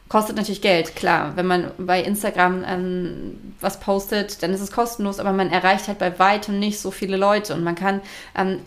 Kostet 0.07 0.37
natürlich 0.37 0.61
Geld, 0.61 0.95
klar. 0.95 1.33
Wenn 1.35 1.47
man 1.47 1.71
bei 1.77 2.01
Instagram 2.01 2.63
ähm, 2.65 3.55
was 3.59 3.79
postet, 3.79 4.41
dann 4.41 4.53
ist 4.53 4.61
es 4.61 4.71
kostenlos, 4.71 5.19
aber 5.19 5.33
man 5.33 5.49
erreicht 5.49 5.87
halt 5.87 5.97
bei 5.97 6.17
weitem 6.19 6.59
nicht 6.59 6.79
so 6.79 6.91
viele 6.91 7.17
Leute. 7.17 7.55
Und 7.55 7.63
man 7.63 7.75
kann 7.75 8.01
ähm, 8.35 8.59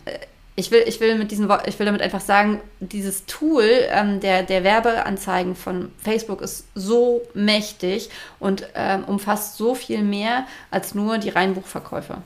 ich 0.61 0.69
will, 0.69 0.83
ich 0.85 0.99
will 0.99 1.15
mit 1.15 1.31
diesem 1.31 1.51
ich 1.65 1.79
will 1.79 1.87
damit 1.87 2.03
einfach 2.03 2.21
sagen, 2.21 2.61
dieses 2.79 3.25
Tool 3.25 3.65
ähm, 3.89 4.19
der, 4.19 4.43
der 4.43 4.63
Werbeanzeigen 4.63 5.55
von 5.55 5.91
Facebook 6.03 6.39
ist 6.41 6.67
so 6.75 7.21
mächtig 7.33 8.11
und 8.39 8.67
ähm, 8.75 9.03
umfasst 9.05 9.57
so 9.57 9.73
viel 9.73 10.03
mehr 10.03 10.45
als 10.69 10.93
nur 10.93 11.17
die 11.17 11.29
reinen 11.29 11.55
Buchverkäufe. 11.55 12.17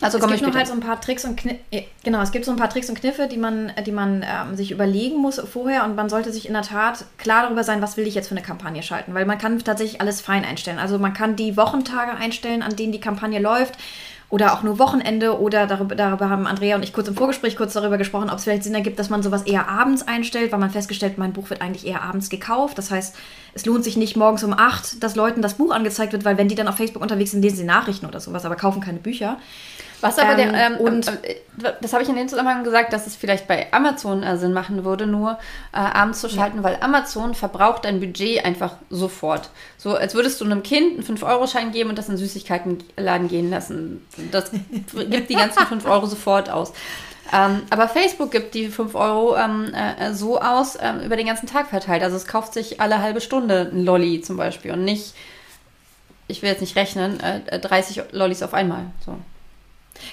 Also 0.00 0.16
es 0.16 0.26
gibt 0.26 0.42
noch 0.42 0.54
halt 0.54 0.68
so 0.68 0.72
ein 0.72 0.80
paar 0.80 1.00
Tricks 1.00 1.24
und 1.24 1.36
Kniffe, 1.36 1.58
genau, 2.04 2.22
es 2.22 2.30
gibt 2.30 2.46
so 2.46 2.52
ein 2.52 2.56
paar 2.56 2.70
Tricks 2.70 2.88
und 2.88 2.98
Kniffe, 2.98 3.26
die 3.26 3.36
man, 3.36 3.72
die 3.84 3.92
man 3.92 4.24
ähm, 4.24 4.56
sich 4.56 4.70
überlegen 4.70 5.18
muss 5.18 5.40
vorher 5.40 5.84
und 5.84 5.96
man 5.96 6.08
sollte 6.08 6.32
sich 6.32 6.46
in 6.46 6.54
der 6.54 6.62
Tat 6.62 7.04
klar 7.18 7.42
darüber 7.42 7.64
sein, 7.64 7.82
was 7.82 7.96
will 7.96 8.06
ich 8.06 8.14
jetzt 8.14 8.28
für 8.28 8.34
eine 8.34 8.42
Kampagne 8.42 8.82
schalten, 8.82 9.12
weil 9.12 9.26
man 9.26 9.38
kann 9.38 9.58
tatsächlich 9.58 10.00
alles 10.00 10.20
fein 10.20 10.44
einstellen. 10.44 10.78
Also 10.78 10.98
man 10.98 11.12
kann 11.12 11.36
die 11.36 11.56
Wochentage 11.56 12.12
einstellen, 12.16 12.62
an 12.62 12.76
denen 12.76 12.92
die 12.92 13.00
Kampagne 13.00 13.40
läuft 13.40 13.74
oder 14.30 14.54
auch 14.54 14.62
nur 14.62 14.78
Wochenende 14.78 15.40
oder 15.40 15.66
darüber, 15.66 15.96
darüber 15.96 16.30
haben 16.30 16.46
Andrea 16.46 16.76
und 16.76 16.84
ich 16.84 16.92
kurz 16.92 17.08
im 17.08 17.16
Vorgespräch 17.16 17.56
kurz 17.56 17.72
darüber 17.72 17.98
gesprochen, 17.98 18.30
ob 18.30 18.38
es 18.38 18.44
vielleicht 18.44 18.62
Sinn 18.62 18.74
ergibt, 18.74 18.98
dass 19.00 19.10
man 19.10 19.24
sowas 19.24 19.42
eher 19.42 19.68
abends 19.68 20.06
einstellt, 20.06 20.52
weil 20.52 20.60
man 20.60 20.70
festgestellt, 20.70 21.18
mein 21.18 21.32
Buch 21.32 21.50
wird 21.50 21.60
eigentlich 21.60 21.84
eher 21.84 22.02
abends 22.02 22.30
gekauft. 22.30 22.78
Das 22.78 22.92
heißt, 22.92 23.16
es 23.54 23.66
lohnt 23.66 23.82
sich 23.82 23.96
nicht 23.96 24.16
morgens 24.16 24.44
um 24.44 24.52
acht, 24.52 25.02
dass 25.02 25.16
Leuten 25.16 25.42
das 25.42 25.54
Buch 25.54 25.72
angezeigt 25.72 26.12
wird, 26.12 26.24
weil 26.24 26.38
wenn 26.38 26.46
die 26.46 26.54
dann 26.54 26.68
auf 26.68 26.76
Facebook 26.76 27.02
unterwegs 27.02 27.32
sind, 27.32 27.42
lesen 27.42 27.56
sie 27.56 27.64
Nachrichten 27.64 28.06
oder 28.06 28.20
sowas, 28.20 28.44
aber 28.44 28.54
kaufen 28.54 28.80
keine 28.80 29.00
Bücher. 29.00 29.36
Was 30.00 30.18
aber 30.18 30.38
ähm, 30.38 30.52
der, 30.52 30.66
ähm, 30.66 30.76
und 30.78 31.08
äh, 31.08 31.36
das 31.80 31.92
habe 31.92 32.02
ich 32.02 32.08
in 32.08 32.16
dem 32.16 32.28
Zusammenhang 32.28 32.64
gesagt, 32.64 32.92
dass 32.92 33.06
es 33.06 33.16
vielleicht 33.16 33.46
bei 33.46 33.72
Amazon 33.72 34.22
äh, 34.22 34.36
Sinn 34.38 34.52
machen 34.52 34.84
würde, 34.84 35.06
nur 35.06 35.38
äh, 35.72 35.78
abends 35.78 36.20
zu 36.20 36.28
schalten, 36.28 36.58
ja. 36.58 36.62
weil 36.62 36.78
Amazon 36.80 37.34
verbraucht 37.34 37.84
dein 37.84 38.00
Budget 38.00 38.44
einfach 38.44 38.76
sofort. 38.88 39.50
So 39.76 39.94
als 39.94 40.14
würdest 40.14 40.40
du 40.40 40.44
einem 40.44 40.62
Kind 40.62 41.08
einen 41.08 41.18
5-Euro-Schein 41.18 41.72
geben 41.72 41.90
und 41.90 41.98
das 41.98 42.08
in 42.08 42.16
Süßigkeitenladen 42.16 43.28
gehen 43.28 43.50
lassen. 43.50 44.06
Das 44.30 44.50
gibt 45.10 45.30
die 45.30 45.34
ganzen 45.34 45.66
5 45.66 45.86
Euro 45.86 46.06
sofort 46.06 46.50
aus. 46.50 46.72
Ähm, 47.32 47.62
aber 47.70 47.88
Facebook 47.88 48.30
gibt 48.30 48.54
die 48.54 48.68
5 48.68 48.94
Euro 48.94 49.36
ähm, 49.36 49.72
äh, 49.72 50.14
so 50.14 50.40
aus, 50.40 50.76
ähm, 50.80 51.00
über 51.00 51.16
den 51.16 51.26
ganzen 51.26 51.46
Tag 51.46 51.68
verteilt. 51.68 52.02
Also 52.02 52.16
es 52.16 52.26
kauft 52.26 52.54
sich 52.54 52.80
alle 52.80 53.00
halbe 53.00 53.20
Stunde 53.20 53.70
ein 53.72 53.84
Lolli 53.84 54.20
zum 54.20 54.36
Beispiel 54.36 54.72
und 54.72 54.84
nicht, 54.84 55.14
ich 56.26 56.42
will 56.42 56.50
jetzt 56.50 56.60
nicht 56.60 56.74
rechnen, 56.74 57.20
äh, 57.20 57.58
30 57.58 58.02
Lollis 58.12 58.42
auf 58.42 58.54
einmal. 58.54 58.86
So. 59.04 59.16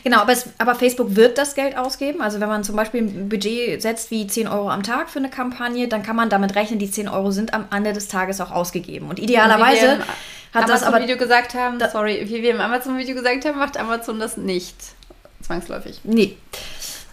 Genau, 0.03 0.19
aber, 0.19 0.33
es, 0.33 0.49
aber, 0.57 0.75
Facebook 0.75 1.15
wird 1.15 1.37
das 1.37 1.55
Geld 1.55 1.77
ausgeben. 1.77 2.21
Also 2.21 2.39
wenn 2.39 2.49
man 2.49 2.63
zum 2.63 2.75
Beispiel 2.75 3.01
ein 3.01 3.29
Budget 3.29 3.81
setzt 3.81 4.11
wie 4.11 4.27
10 4.27 4.47
Euro 4.47 4.69
am 4.69 4.83
Tag 4.83 5.09
für 5.09 5.19
eine 5.19 5.29
Kampagne, 5.29 5.87
dann 5.87 6.03
kann 6.03 6.15
man 6.15 6.29
damit 6.29 6.55
rechnen, 6.55 6.79
die 6.79 6.89
10 6.89 7.07
Euro 7.07 7.31
sind 7.31 7.53
am 7.53 7.65
Ende 7.73 7.93
des 7.93 8.07
Tages 8.07 8.41
auch 8.41 8.51
ausgegeben. 8.51 9.09
Und 9.09 9.19
idealerweise 9.19 9.93
und 9.93 10.01
hat 10.01 10.63
Amazon 10.63 10.69
das 10.69 10.83
aber... 10.83 11.01
Video 11.01 11.17
gesagt 11.17 11.53
haben, 11.53 11.79
da, 11.79 11.89
sorry, 11.89 12.21
wie 12.25 12.41
wir 12.41 12.51
im 12.51 12.61
Amazon-Video 12.61 13.15
gesagt 13.15 13.45
haben, 13.45 13.57
macht 13.57 13.77
Amazon 13.77 14.19
das 14.19 14.37
nicht 14.37 14.75
zwangsläufig. 15.41 16.01
Nee. 16.03 16.37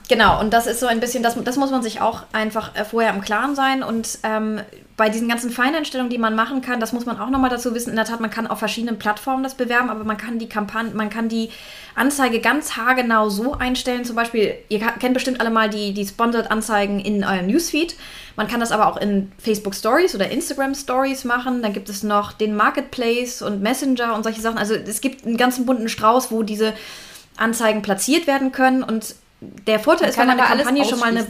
Genau, 0.08 0.40
und 0.40 0.52
das 0.52 0.66
ist 0.66 0.80
so 0.80 0.86
ein 0.86 1.00
bisschen, 1.00 1.22
das, 1.22 1.34
das 1.42 1.56
muss 1.56 1.70
man 1.70 1.82
sich 1.82 2.00
auch 2.00 2.24
einfach 2.32 2.74
äh, 2.76 2.84
vorher 2.84 3.14
im 3.14 3.22
Klaren 3.22 3.54
sein. 3.54 3.82
Und 3.82 4.18
ähm, 4.22 4.60
bei 4.96 5.08
diesen 5.08 5.28
ganzen 5.28 5.50
Feineinstellungen, 5.50 6.10
die 6.10 6.18
man 6.18 6.36
machen 6.36 6.60
kann, 6.60 6.78
das 6.78 6.92
muss 6.92 7.04
man 7.04 7.18
auch 7.18 7.28
nochmal 7.28 7.50
dazu 7.50 7.74
wissen. 7.74 7.90
In 7.90 7.96
der 7.96 8.04
Tat, 8.04 8.20
man 8.20 8.30
kann 8.30 8.46
auf 8.46 8.60
verschiedenen 8.60 8.96
Plattformen 8.96 9.42
das 9.42 9.54
bewerben, 9.54 9.90
aber 9.90 10.04
man 10.04 10.16
kann 10.16 10.38
die 10.38 10.48
Kampagne, 10.48 10.94
man 10.94 11.10
kann 11.10 11.28
die 11.28 11.50
Anzeige 11.96 12.40
ganz 12.40 12.76
haargenau 12.76 13.28
so 13.28 13.54
einstellen. 13.54 14.04
Zum 14.04 14.14
Beispiel, 14.14 14.54
ihr 14.68 14.78
kennt 14.78 15.14
bestimmt 15.14 15.40
alle 15.40 15.50
mal 15.50 15.68
die, 15.68 15.94
die 15.94 16.06
Sponsored-Anzeigen 16.06 17.00
in 17.00 17.24
eurem 17.24 17.48
Newsfeed. 17.48 17.96
Man 18.36 18.46
kann 18.46 18.60
das 18.60 18.70
aber 18.70 18.86
auch 18.86 18.96
in 18.96 19.32
Facebook 19.38 19.74
Stories 19.74 20.14
oder 20.14 20.30
Instagram 20.30 20.76
Stories 20.76 21.24
machen. 21.24 21.60
Dann 21.62 21.72
gibt 21.72 21.88
es 21.88 22.04
noch 22.04 22.32
den 22.32 22.54
Marketplace 22.54 23.42
und 23.42 23.62
Messenger 23.62 24.14
und 24.14 24.22
solche 24.22 24.40
Sachen. 24.40 24.58
Also 24.58 24.74
es 24.74 25.00
gibt 25.00 25.26
einen 25.26 25.36
ganzen 25.36 25.66
bunten 25.66 25.88
Strauß, 25.88 26.30
wo 26.30 26.44
diese 26.44 26.72
Anzeigen 27.36 27.82
platziert 27.82 28.28
werden 28.28 28.52
können. 28.52 28.84
Und 28.84 29.16
der 29.40 29.80
Vorteil 29.80 30.02
man 30.02 30.10
ist, 30.10 30.18
wenn 30.18 30.26
man 30.28 30.40
eine 30.40 30.62
Kampagne 30.62 30.84
schon 30.84 31.00
mal 31.00 31.08
eine 31.08 31.26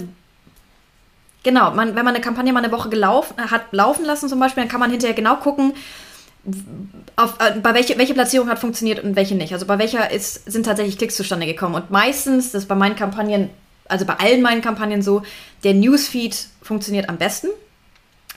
Genau, 1.45 1.71
man, 1.73 1.95
wenn 1.95 2.05
man 2.05 2.15
eine 2.15 2.25
Kampagne 2.25 2.53
mal 2.53 2.65
eine 2.65 2.73
Woche 2.73 2.89
gelaufen, 2.89 3.35
hat 3.51 3.73
laufen 3.73 4.05
lassen 4.05 4.29
zum 4.29 4.41
Beispiel, 4.41 4.63
dann 4.63 4.71
kann 4.71 4.81
man 4.81 4.91
hinterher 4.91 5.15
genau 5.15 5.37
gucken, 5.37 5.75
auf, 7.17 7.39
äh, 7.39 7.59
bei 7.61 7.75
welche, 7.75 7.97
welche 7.99 8.15
Platzierung 8.15 8.49
hat 8.49 8.59
funktioniert 8.59 9.05
und 9.05 9.15
welche 9.15 9.35
nicht. 9.35 9.53
Also 9.53 9.67
bei 9.67 9.79
welcher 9.79 10.11
ist, 10.11 10.51
sind 10.51 10.65
tatsächlich 10.65 10.99
Klicks 10.99 11.17
zustande 11.17 11.47
gekommen. 11.47 11.75
Und 11.75 11.91
meistens, 11.91 12.53
das 12.53 12.63
ist 12.63 12.69
bei 12.69 12.75
meinen 12.75 12.97
Kampagnen, 12.97 13.51
also 13.89 14.07
bei 14.07 14.15
allen 14.15 14.43
meinen 14.43 14.63
Kampagnen 14.63 15.03
so, 15.03 15.23
der 15.63 15.75
Newsfeed 15.75 16.49
funktioniert 16.63 17.09
am 17.09 17.19
besten. 17.19 17.49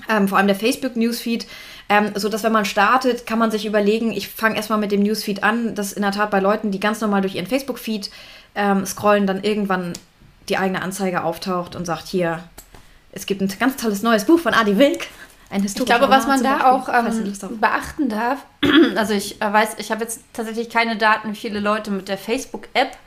Ähm, 0.10 0.28
vor 0.28 0.38
allem 0.38 0.48
der 0.48 0.56
Facebook-Newsfeed. 0.56 1.48
Ähm, 1.90 2.12
so 2.16 2.28
dass 2.28 2.44
wenn 2.44 2.52
man 2.52 2.66
startet, 2.66 3.26
kann 3.26 3.40
man 3.40 3.52
sich 3.52 3.66
überlegen, 3.66 4.12
ich 4.12 4.28
fange 4.28 4.58
erstmal 4.58 4.80
mit 4.80 4.92
dem 4.92 5.02
Newsfeed 5.02 5.44
an, 5.44 5.74
dass 5.76 5.94
in 5.94 6.02
der 6.02 6.12
Tat 6.12 6.30
bei 6.30 6.42
Leuten, 6.42 6.72
die 6.72 6.82
ganz 6.82 7.00
normal 7.00 7.22
durch 7.22 7.36
ihren 7.36 7.48
Facebook-Feed 7.48 8.10
ähm, 8.56 8.86
scrollen, 8.86 9.26
dann 9.26 9.44
irgendwann 9.44 9.94
die 10.50 10.58
eigene 10.58 10.82
Anzeige 10.82 11.24
auftaucht 11.24 11.76
und 11.76 11.86
sagt, 11.86 12.08
hier, 12.08 12.44
es 13.18 13.26
gibt 13.26 13.42
ein 13.42 13.50
ganz 13.60 13.78
tolles 13.78 14.04
neues 14.04 14.26
Buch 14.26 14.40
von 14.40 14.54
Adi 14.54 14.78
Wilk. 14.78 15.08
Ein 15.50 15.64
ich 15.64 15.74
glaube, 15.74 16.10
was 16.10 16.28
man 16.28 16.44
da 16.44 16.72
auch 16.72 16.90
ähm, 16.90 17.34
beachten 17.60 18.10
darf, 18.10 18.46
also 18.96 19.14
ich 19.14 19.42
äh, 19.42 19.54
weiß, 19.54 19.76
ich 19.78 19.92
habe 19.92 20.04
jetzt 20.04 20.22
tatsächlich 20.34 20.70
keine 20.70 20.98
Daten, 20.98 21.32
wie 21.32 21.36
viele 21.36 21.60
Leute 21.60 21.90
mit 21.90 22.10
der 22.10 22.18
Facebook-App 22.18 22.98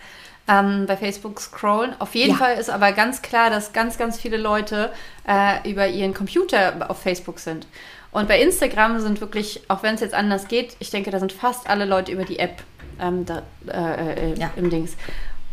ähm, 0.48 0.86
bei 0.86 0.96
Facebook 0.96 1.38
scrollen. 1.38 1.94
Auf 1.98 2.14
jeden 2.14 2.32
ja. 2.32 2.36
Fall 2.36 2.56
ist 2.56 2.70
aber 2.70 2.92
ganz 2.92 3.20
klar, 3.20 3.50
dass 3.50 3.72
ganz, 3.72 3.98
ganz 3.98 4.18
viele 4.18 4.38
Leute 4.38 4.90
äh, 5.28 5.70
über 5.70 5.86
ihren 5.86 6.14
Computer 6.14 6.86
auf 6.88 7.02
Facebook 7.02 7.38
sind. 7.38 7.66
Und 8.10 8.26
bei 8.26 8.40
Instagram 8.40 8.98
sind 9.00 9.20
wirklich, 9.20 9.60
auch 9.68 9.82
wenn 9.82 9.94
es 9.94 10.00
jetzt 10.00 10.14
anders 10.14 10.48
geht, 10.48 10.76
ich 10.80 10.90
denke, 10.90 11.10
da 11.10 11.20
sind 11.20 11.32
fast 11.32 11.68
alle 11.68 11.84
Leute 11.84 12.10
über 12.10 12.24
die 12.24 12.38
App 12.38 12.62
ähm, 13.00 13.26
da, 13.26 13.42
äh, 13.68 14.32
äh, 14.32 14.40
ja. 14.40 14.50
im 14.56 14.70
Dings. 14.70 14.96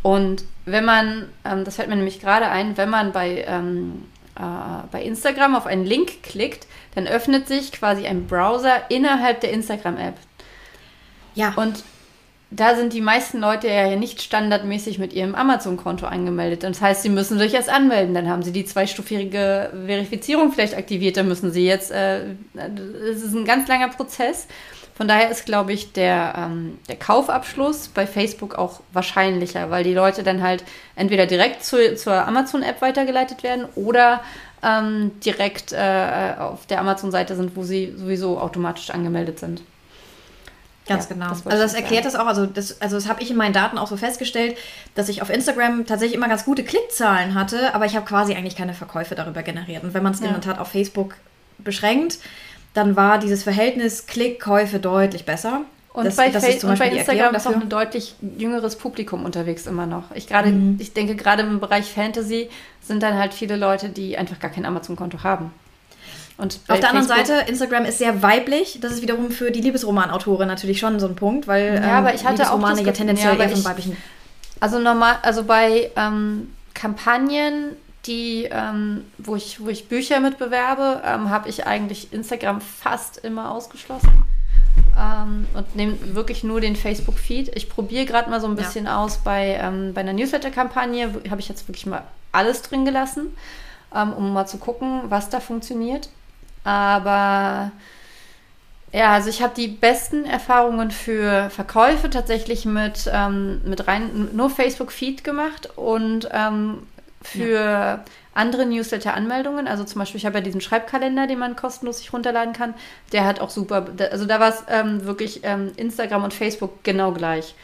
Und 0.04 0.46
wenn 0.66 0.86
man, 0.86 1.30
ähm, 1.44 1.66
das 1.66 1.76
fällt 1.76 1.90
mir 1.90 1.98
nämlich 1.98 2.22
gerade 2.22 2.48
ein, 2.48 2.78
wenn 2.78 2.90
man 2.90 3.12
bei 3.12 3.44
ähm, 3.46 4.06
äh, 4.17 4.17
bei 4.92 5.04
Instagram 5.04 5.56
auf 5.56 5.66
einen 5.66 5.86
Link 5.86 6.24
klickt, 6.24 6.68
dann 6.96 7.08
öffnet 7.08 7.48
sich 7.48 7.72
quasi 7.72 8.06
ein 8.06 8.28
Browser 8.28 8.90
innerhalb 8.90 9.42
der 9.42 9.52
Instagram-App. 9.52 10.16
Ja. 11.36 11.54
Und 11.56 11.84
da 12.50 12.76
sind 12.76 12.94
die 12.94 13.02
meisten 13.02 13.40
Leute 13.40 13.68
ja 13.68 13.96
nicht 13.96 14.22
standardmäßig 14.22 15.00
mit 15.00 15.12
ihrem 15.12 15.36
Amazon-Konto 15.36 16.06
angemeldet. 16.06 16.64
Das 16.64 16.82
heißt, 16.82 17.04
sie 17.04 17.10
müssen 17.10 17.38
sich 17.38 17.54
erst 17.54 17.70
anmelden. 17.70 18.14
Dann 18.14 18.30
haben 18.30 18.42
sie 18.42 18.54
die 18.54 18.64
zweistufige 18.64 19.72
Verifizierung 19.86 20.54
vielleicht 20.54 20.78
aktiviert. 20.78 21.18
Dann 21.18 21.28
müssen 21.28 21.52
sie 21.52 21.66
jetzt, 21.66 21.92
äh, 21.92 22.36
es 23.12 23.22
ist 23.22 23.34
ein 23.34 23.44
ganz 23.44 23.68
langer 23.68 23.90
Prozess. 23.90 24.48
Von 24.98 25.08
daher 25.08 25.30
ist, 25.30 25.46
glaube 25.46 25.74
ich, 25.74 25.94
der, 25.94 26.34
ähm, 26.36 26.80
der 26.90 26.96
Kaufabschluss 26.96 27.88
bei 27.90 28.08
Facebook 28.08 28.56
auch 28.56 28.82
wahrscheinlicher, 28.94 29.70
weil 29.70 29.84
die 29.84 29.94
Leute 29.94 30.24
dann 30.24 30.42
halt 30.42 30.64
entweder 30.96 31.28
direkt 31.28 31.64
zu, 31.64 31.96
zur 31.96 32.28
Amazon-App 32.28 32.82
weitergeleitet 32.82 33.44
werden 33.44 33.66
oder 33.76 34.22
ähm, 34.64 35.12
direkt 35.24 35.72
äh, 35.72 36.34
auf 36.40 36.66
der 36.66 36.80
Amazon-Seite 36.80 37.36
sind, 37.36 37.56
wo 37.56 37.62
sie 37.62 37.94
sowieso 37.96 38.40
automatisch 38.40 38.90
angemeldet 38.90 39.38
sind. 39.38 39.62
Ganz 40.88 41.10
ja, 41.10 41.14
genau. 41.14 41.30
Das 41.30 41.46
also 41.46 41.62
das 41.62 41.74
erklärt 41.76 42.06
sagen. 42.06 42.16
das 42.16 42.22
auch. 42.24 42.28
Also 42.28 42.48
das, 42.48 42.82
also 42.82 42.96
das 42.96 43.08
habe 43.08 43.22
ich 43.22 43.30
in 43.30 43.38
meinen 43.38 43.54
Daten 43.54 43.78
auch 43.78 43.88
so 43.88 43.98
festgestellt, 43.98 44.58
dass 44.96 45.10
ich 45.10 45.22
auf 45.22 45.30
Instagram 45.30 45.86
tatsächlich 45.86 46.18
immer 46.18 46.28
ganz 46.28 46.44
gute 46.44 46.64
Klickzahlen 46.64 47.36
hatte, 47.36 47.76
aber 47.76 47.86
ich 47.86 47.96
habe 47.96 48.08
quasi 48.08 48.34
eigentlich 48.34 48.56
keine 48.56 48.74
Verkäufe 48.74 49.14
darüber 49.14 49.44
generiert. 49.44 49.84
Und 49.84 49.94
wenn 49.94 50.02
man 50.02 50.14
es 50.14 50.22
ja. 50.22 50.26
in 50.26 50.32
der 50.32 50.42
Tat 50.42 50.58
auf 50.58 50.70
Facebook 50.70 51.18
beschränkt, 51.60 52.18
dann 52.78 52.96
war 52.96 53.18
dieses 53.18 53.44
Verhältnis 53.44 54.06
Klickkäufe 54.06 54.80
deutlich 54.80 55.26
besser. 55.26 55.62
Und 55.94 56.06
das, 56.06 56.16
bei, 56.16 56.30
das 56.30 56.48
ist 56.48 56.64
und 56.64 56.78
bei 56.78 56.90
Instagram 56.90 57.34
ist 57.34 57.48
auch 57.48 57.56
ein 57.56 57.70
deutlich 57.70 58.14
jüngeres 58.38 58.76
Publikum 58.76 59.26
unterwegs 59.26 59.66
immer 59.66 59.88
noch. 59.88 60.12
Ich, 60.14 60.28
grade, 60.28 60.50
mhm. 60.50 60.78
ich 60.80 60.94
denke, 60.94 61.16
gerade 61.16 61.42
im 61.42 61.60
Bereich 61.60 61.92
Fantasy 61.92 62.50
sind 62.84 63.02
dann 63.02 63.18
halt 63.18 63.34
viele 63.34 63.56
Leute, 63.56 63.90
die 63.90 64.16
einfach 64.16 64.40
gar 64.40 64.52
kein 64.52 64.64
Amazon-Konto 64.64 65.24
haben. 65.24 65.52
Und 66.38 66.60
Auf 66.68 66.80
der 66.80 66.90
anderen 66.90 67.08
Seite, 67.08 67.46
Instagram 67.48 67.86
ist 67.86 67.98
sehr 67.98 68.22
weiblich. 68.22 68.78
Das 68.80 68.92
ist 68.92 69.02
wiederum 69.02 69.32
für 69.32 69.50
die 69.50 69.60
Liebesromanautorin 69.60 70.48
natürlich 70.48 70.80
schon 70.80 71.00
so 71.00 71.08
ein 71.08 71.16
Punkt, 71.16 71.48
weil 71.48 71.74
ja, 71.74 71.82
ähm, 71.82 71.90
aber 71.90 72.14
ich 72.14 72.26
hatte 72.26 72.44
Liebesromane 72.44 72.82
auch 72.82 72.86
ja 72.86 72.92
tendenziell 72.92 73.36
ja, 73.36 73.44
eher 73.44 73.50
von 73.50 73.66
weiblichen. 73.66 73.98
Also 74.60 74.78
normal, 74.78 75.16
also 75.24 75.46
bei 75.46 75.90
ähm, 75.96 76.54
Kampagnen 76.76 77.76
die, 78.08 78.48
ähm, 78.52 79.06
wo, 79.18 79.36
ich, 79.36 79.60
wo 79.60 79.68
ich 79.68 79.88
Bücher 79.88 80.20
mit 80.20 80.38
bewerbe, 80.38 81.02
ähm, 81.06 81.30
habe 81.30 81.50
ich 81.50 81.68
eigentlich 81.68 82.14
Instagram 82.14 82.62
fast 82.62 83.18
immer 83.18 83.52
ausgeschlossen. 83.52 84.24
Ähm, 84.98 85.48
und 85.54 85.76
nehme 85.76 86.16
wirklich 86.16 86.44
nur 86.44 86.62
den 86.62 86.76
Facebook-Feed. 86.76 87.56
Ich 87.56 87.70
probiere 87.70 88.06
gerade 88.06 88.30
mal 88.30 88.42
so 88.42 88.48
ein 88.48 88.56
bisschen 88.56 88.86
ja. 88.86 89.04
aus 89.04 89.18
bei, 89.18 89.60
ähm, 89.62 89.94
bei 89.94 90.02
einer 90.02 90.14
Newsletter-Kampagne, 90.14 91.22
habe 91.30 91.42
ich 91.42 91.50
jetzt 91.50 91.68
wirklich 91.68 91.86
mal 91.86 92.04
alles 92.32 92.62
drin 92.62 92.86
gelassen, 92.86 93.36
ähm, 93.94 94.14
um 94.14 94.34
mal 94.34 94.48
zu 94.48 94.58
gucken, 94.58 95.02
was 95.10 95.30
da 95.30 95.40
funktioniert. 95.40 96.10
Aber 96.64 97.72
ja, 98.92 99.14
also 99.14 99.30
ich 99.30 99.42
habe 99.42 99.54
die 99.56 99.68
besten 99.68 100.26
Erfahrungen 100.26 100.92
für 100.92 101.50
Verkäufe 101.50 102.10
tatsächlich 102.10 102.66
mit, 102.66 103.10
ähm, 103.14 103.62
mit 103.66 103.88
rein 103.88 104.30
nur 104.34 104.50
Facebook-Feed 104.50 105.24
gemacht 105.24 105.70
und 105.76 106.30
ähm, 106.32 106.88
für 107.32 107.60
ja. 107.60 108.04
andere 108.34 108.66
Newsletter-Anmeldungen. 108.66 109.68
Also 109.68 109.84
zum 109.84 110.00
Beispiel, 110.00 110.18
ich 110.18 110.26
habe 110.26 110.38
ja 110.38 110.44
diesen 110.44 110.62
Schreibkalender, 110.62 111.28
den 111.28 111.40
man 111.40 111.56
kostenlos 111.56 112.00
sich 112.00 112.14
runterladen 112.14 112.54
kann. 112.54 112.74
Der 113.12 113.26
hat 113.26 113.40
auch 113.40 113.50
super, 113.50 113.88
also 114.12 114.26
da 114.26 114.40
war 114.40 114.50
es 114.50 114.64
ähm, 114.70 115.06
wirklich 115.06 115.42
ähm, 115.44 115.72
Instagram 115.76 116.24
und 116.24 116.34
Facebook 116.34 116.84
genau 116.84 117.12
gleich. 117.12 117.56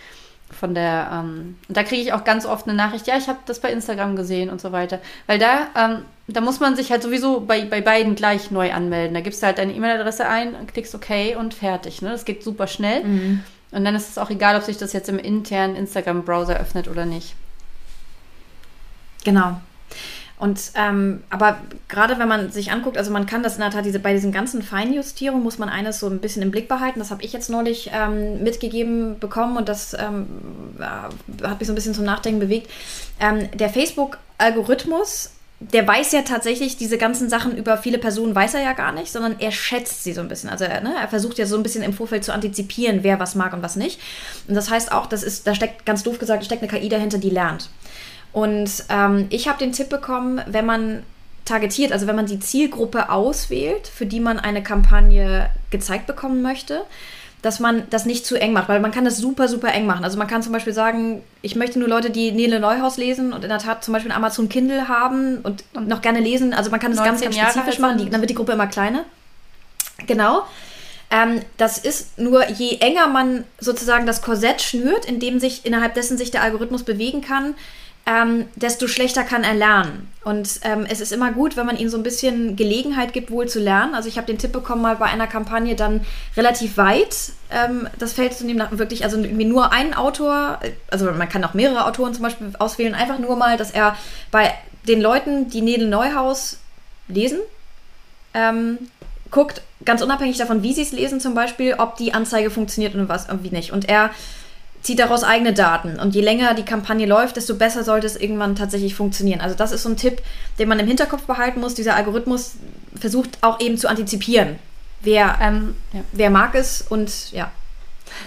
Von 0.51 0.75
der, 0.75 1.10
ähm, 1.12 1.58
da 1.67 1.82
kriege 1.84 2.01
ich 2.01 2.13
auch 2.13 2.24
ganz 2.24 2.46
oft 2.46 2.67
eine 2.67 2.77
Nachricht, 2.77 3.08
ja, 3.08 3.17
ich 3.17 3.27
habe 3.27 3.39
das 3.48 3.60
bei 3.60 3.72
Instagram 3.72 4.15
gesehen 4.15 4.51
und 4.51 4.62
so 4.62 4.72
weiter. 4.72 5.00
Weil 5.25 5.39
da, 5.39 5.67
ähm, 5.75 6.05
da 6.27 6.41
muss 6.41 6.60
man 6.60 6.75
sich 6.75 6.91
halt 6.91 7.01
sowieso 7.01 7.39
bei, 7.39 7.65
bei 7.65 7.82
beiden 7.82 8.13
gleich 8.13 8.51
neu 8.51 8.72
anmelden. 8.72 9.15
Da 9.15 9.22
gibst 9.22 9.41
du 9.41 9.48
halt 9.48 9.58
deine 9.58 9.74
E-Mail-Adresse 9.74 10.27
ein, 10.27 10.67
klickst 10.67 10.93
OK 10.93 11.38
und 11.39 11.55
fertig. 11.55 12.01
Ne? 12.03 12.10
Das 12.10 12.25
geht 12.25 12.43
super 12.43 12.67
schnell. 12.67 13.03
Mhm. 13.03 13.43
Und 13.72 13.86
dann 13.86 13.96
ist 13.96 14.10
es 14.10 14.17
auch 14.20 14.29
egal, 14.29 14.55
ob 14.55 14.63
sich 14.63 14.77
das 14.77 14.93
jetzt 14.93 15.10
im 15.10 15.17
internen 15.17 15.75
Instagram-Browser 15.75 16.60
öffnet 16.60 16.88
oder 16.88 17.05
nicht. 17.05 17.36
Genau. 19.24 19.58
Und 20.44 20.72
ähm, 20.75 21.24
aber 21.30 21.58
gerade 21.88 22.20
wenn 22.20 22.27
man 22.27 22.51
sich 22.51 22.70
anguckt, 22.72 22.98
also 22.98 23.12
man 23.12 23.25
kann 23.25 23.44
das 23.44 23.56
in 23.56 23.62
der 23.62 23.70
Tat, 23.70 23.86
diese, 23.86 24.00
bei 24.00 24.12
diesen 24.12 24.34
ganzen 24.34 24.62
Feinjustierungen 24.62 25.42
muss 25.42 25.58
man 25.58 25.70
eines 25.70 26.00
so 26.00 26.10
ein 26.10 26.20
bisschen 26.20 26.42
im 26.42 26.51
Blick 26.51 26.68
behalten. 26.68 27.00
Das 27.00 27.12
habe 27.12 27.24
ich 27.24 27.32
jetzt 27.32 27.50
neulich 27.50 27.92
ähm, 27.94 28.44
mitgegeben 28.44 29.20
bekommen 29.20 29.56
und 29.56 29.70
das 29.70 29.94
ähm, 29.94 30.27
hat 30.80 31.60
mich 31.60 31.68
so 31.68 31.72
ein 31.72 31.75
bisschen 31.75 31.94
zum 31.94 32.03
Nachdenken 32.03 32.42
bewegt. 32.42 32.70
Ähm, 33.22 33.48
der 33.53 33.70
Facebook-Algorithmus, 33.70 35.30
der 35.62 35.88
weiß 35.88 36.12
ja 36.12 36.24
tatsächlich 36.24 36.75
diese 36.75 36.98
ganzen 36.98 37.30
Sachen 37.30 37.56
über 37.56 37.77
viele 37.77 37.98
Personen 37.98 38.36
weiß 38.36 38.56
er 38.56 38.63
ja 38.63 38.74
gar 38.74 38.92
nicht, 38.92 39.13
sondern 39.13 39.39
er 39.39 39.51
schätzt 39.51 40.03
sie 40.03 40.12
so 40.12 40.20
ein 40.20 40.27
bisschen. 40.27 40.50
Also 40.50 40.65
ne, 40.65 40.94
er 41.00 41.08
versucht 41.08 41.38
ja 41.38 41.46
so 41.46 41.56
ein 41.56 41.63
bisschen 41.63 41.84
im 41.84 41.94
Vorfeld 41.94 42.25
zu 42.25 42.34
antizipieren, 42.34 43.00
wer 43.03 43.18
was 43.18 43.36
mag 43.36 43.53
und 43.53 43.62
was 43.62 43.77
nicht. 43.77 44.01
Und 44.50 44.56
das 44.56 44.70
heißt 44.70 44.92
auch, 44.92 45.06
das 45.06 45.24
ist, 45.24 45.48
da 45.48 45.56
steckt 45.56 45.86
ganz 45.86 46.03
doof 46.03 46.20
gesagt, 46.20 46.44
steckt 46.44 46.63
eine 46.63 46.72
KI 46.72 46.89
dahinter, 46.89 47.18
die 47.18 47.30
lernt. 47.30 47.70
Und 48.33 48.69
ähm, 48.89 49.27
ich 49.29 49.47
habe 49.47 49.59
den 49.59 49.71
Tipp 49.71 49.89
bekommen, 49.89 50.41
wenn 50.47 50.65
man 50.65 51.03
targetiert, 51.45 51.91
also 51.91 52.07
wenn 52.07 52.15
man 52.15 52.25
die 52.25 52.39
Zielgruppe 52.39 53.09
auswählt, 53.09 53.87
für 53.87 54.05
die 54.05 54.19
man 54.19 54.39
eine 54.39 54.63
Kampagne 54.63 55.49
gezeigt 55.69 56.07
bekommen 56.07 56.41
möchte, 56.41 56.81
dass 57.43 57.59
man 57.59 57.83
das 57.89 58.05
nicht 58.05 58.25
zu 58.25 58.39
eng 58.39 58.53
macht, 58.53 58.69
weil 58.69 58.79
man 58.79 58.91
kann 58.91 59.03
das 59.03 59.17
super, 59.17 59.49
super 59.49 59.73
eng 59.73 59.85
machen. 59.85 60.05
Also 60.05 60.17
man 60.17 60.27
kann 60.27 60.41
zum 60.41 60.53
Beispiel 60.53 60.73
sagen, 60.73 61.21
ich 61.41 61.55
möchte 61.55 61.77
nur 61.77 61.89
Leute, 61.89 62.09
die 62.09 62.31
Nele 62.31 62.61
Neuhaus 62.61 62.95
lesen 62.95 63.33
und 63.33 63.43
in 63.43 63.49
der 63.49 63.59
Tat 63.59 63.83
zum 63.83 63.93
Beispiel 63.93 64.11
ein 64.11 64.17
Amazon 64.17 64.47
Kindle 64.47 64.87
haben 64.87 65.39
und, 65.39 65.65
und 65.73 65.89
noch 65.89 66.01
gerne 66.01 66.21
lesen. 66.21 66.53
Also 66.53 66.71
man 66.71 66.79
kann 66.79 66.91
das 66.95 67.03
ganz, 67.03 67.21
ganz 67.21 67.35
spezifisch 67.35 67.79
machen, 67.79 67.97
die, 67.97 68.09
dann 68.09 68.21
wird 68.21 68.29
die 68.29 68.35
Gruppe 68.35 68.53
immer 68.53 68.67
kleiner. 68.67 69.03
Genau. 70.07 70.43
Ähm, 71.11 71.41
das 71.57 71.77
ist 71.77 72.17
nur, 72.17 72.49
je 72.49 72.77
enger 72.79 73.07
man 73.07 73.43
sozusagen 73.59 74.05
das 74.05 74.21
Korsett 74.21 74.61
schnürt, 74.61 75.03
in 75.05 75.19
dem 75.19 75.41
sich 75.41 75.65
innerhalb 75.65 75.95
dessen 75.95 76.17
sich 76.17 76.31
der 76.31 76.43
Algorithmus 76.43 76.83
bewegen 76.83 77.21
kann, 77.21 77.55
ähm, 78.05 78.48
desto 78.55 78.88
schlechter 78.88 79.24
kann 79.24 79.43
er 79.43 79.53
lernen. 79.53 80.12
Und 80.24 80.60
ähm, 80.63 80.86
es 80.89 81.00
ist 81.00 81.13
immer 81.13 81.31
gut, 81.31 81.55
wenn 81.55 81.65
man 81.65 81.77
ihm 81.77 81.88
so 81.88 81.98
ein 81.98 82.03
bisschen 82.03 82.55
Gelegenheit 82.55 83.13
gibt, 83.13 83.31
wohl 83.31 83.48
zu 83.48 83.60
lernen. 83.60 83.95
Also 83.95 84.10
ich 84.10 84.17
habe 84.17 84.27
den 84.27 84.38
Tipp 84.38 84.51
bekommen, 84.51 84.81
mal 84.81 84.98
bei 84.98 85.05
einer 85.05 85.27
Kampagne 85.27 85.75
dann 85.75 86.05
relativ 86.36 86.77
weit 86.77 87.15
ähm, 87.50 87.88
das 88.00 88.13
Feld 88.13 88.33
zu 88.33 88.45
nehmen, 88.45 88.65
wirklich, 88.72 89.05
also 89.05 89.17
irgendwie 89.17 89.45
nur 89.45 89.72
einen 89.72 89.93
Autor, 89.93 90.60
also 90.91 91.12
man 91.12 91.29
kann 91.29 91.43
auch 91.45 91.53
mehrere 91.53 91.86
Autoren 91.86 92.13
zum 92.13 92.24
Beispiel 92.24 92.51
auswählen, 92.60 92.93
einfach 92.93 93.19
nur 93.19 93.38
mal, 93.38 93.55
dass 93.57 93.72
er 93.72 93.95
bei 94.31 94.53
den 94.88 95.01
Leuten, 95.01 95.50
die 95.50 95.62
Nele 95.62 95.88
Neuhaus 95.88 96.60
lesen, 97.07 97.39
ähm, 98.33 98.79
guckt, 99.31 99.62
ganz 99.86 100.01
unabhängig 100.01 100.38
davon, 100.38 100.62
wie 100.62 100.74
sie 100.74 100.81
es 100.81 100.91
lesen 100.91 101.19
zum 101.22 101.36
Beispiel, 101.36 101.75
ob 101.77 101.95
die 101.95 102.13
Anzeige 102.13 102.50
funktioniert 102.50 102.95
und 102.95 103.07
was 103.07 103.29
und 103.29 103.43
wie 103.43 103.50
nicht. 103.50 103.72
Und 103.72 103.88
er 103.88 104.10
zieht 104.83 104.99
daraus 104.99 105.23
eigene 105.23 105.53
Daten. 105.53 105.99
Und 105.99 106.13
je 106.13 106.21
länger 106.21 106.53
die 106.53 106.65
Kampagne 106.65 107.05
läuft, 107.05 107.37
desto 107.37 107.55
besser 107.55 107.83
sollte 107.83 108.05
es 108.05 108.17
irgendwann 108.17 108.55
tatsächlich 108.55 108.95
funktionieren. 108.95 109.41
Also 109.41 109.55
das 109.55 109.71
ist 109.71 109.83
so 109.83 109.89
ein 109.89 109.97
Tipp, 109.97 110.21
den 110.59 110.67
man 110.67 110.79
im 110.79 110.87
Hinterkopf 110.87 111.23
behalten 111.23 111.61
muss. 111.61 111.73
Dieser 111.73 111.95
Algorithmus 111.95 112.55
versucht 112.99 113.37
auch 113.41 113.59
eben 113.61 113.77
zu 113.77 113.89
antizipieren, 113.89 114.59
wer, 115.01 115.39
ähm, 115.41 115.75
ja. 115.93 116.01
wer 116.11 116.29
mag 116.29 116.53
es 116.53 116.81
und 116.81 117.31
ja. 117.31 117.51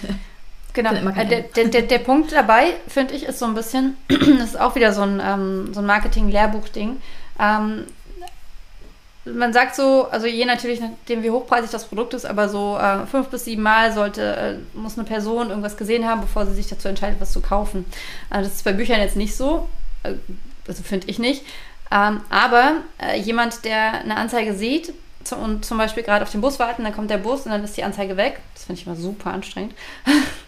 Genau. 0.72 0.92
Der, 0.92 1.40
der, 1.40 1.68
der, 1.68 1.82
der, 1.82 1.98
Punkt 2.00 2.32
dabei, 2.32 2.75
finde 2.86 3.14
ich, 3.14 3.25
ist 3.25 3.38
so 3.38 3.46
ein 3.46 3.54
bisschen, 3.54 3.96
das 4.08 4.18
ist 4.50 4.60
auch 4.60 4.75
wieder 4.75 4.92
so 4.92 5.00
ein, 5.00 5.22
ähm, 5.25 5.72
so 5.72 5.80
ein 5.80 5.86
Marketing-Lehrbuch-Ding. 5.86 6.98
Ähm, 7.40 7.86
man 9.26 9.52
sagt 9.52 9.75
so, 9.75 10.09
also 10.11 10.26
je 10.26 10.45
natürlich, 10.45 10.80
nachdem 10.80 11.23
wie 11.23 11.30
hochpreisig 11.30 11.71
das 11.71 11.87
Produkt 11.87 12.14
ist, 12.14 12.25
aber 12.25 12.49
so 12.49 12.78
äh, 12.78 13.06
fünf 13.06 13.28
bis 13.28 13.45
sieben 13.45 13.62
Mal 13.62 13.92
sollte, 13.92 14.37
äh, 14.75 14.78
muss 14.78 14.97
eine 14.97 15.06
Person 15.06 15.50
irgendwas 15.50 15.76
gesehen 15.76 16.06
haben, 16.06 16.21
bevor 16.21 16.47
sie 16.47 16.54
sich 16.54 16.68
dazu 16.68 16.88
entscheidet, 16.88 17.21
was 17.21 17.33
zu 17.33 17.40
kaufen. 17.40 17.85
Äh, 18.30 18.42
das 18.42 18.54
ist 18.54 18.64
bei 18.64 18.73
Büchern 18.73 19.00
jetzt 19.00 19.16
nicht 19.16 19.37
so, 19.37 19.68
äh, 20.04 20.14
also 20.68 20.83
finde 20.83 21.09
ich 21.09 21.18
nicht. 21.18 21.42
Ähm, 21.90 22.21
aber 22.30 22.76
äh, 22.99 23.18
jemand, 23.18 23.64
der 23.64 24.00
eine 24.00 24.16
Anzeige 24.16 24.54
sieht 24.54 24.92
und 25.40 25.64
zum 25.64 25.78
Beispiel 25.78 26.02
gerade 26.02 26.25
auf 26.25 26.30
den 26.30 26.40
Bus 26.40 26.59
warten, 26.59 26.85
dann 26.85 26.95
kommt 26.95 27.11
der 27.11 27.18
Bus 27.18 27.42
und 27.42 27.52
dann 27.52 27.64
ist 27.64 27.76
die 27.76 27.85
Anzeige 27.85 28.16
weg. 28.16 28.40
Das 28.54 28.64
finde 28.64 28.80
ich 28.80 28.87
immer 28.87 28.97
super 28.97 29.33
anstrengend. 29.33 29.75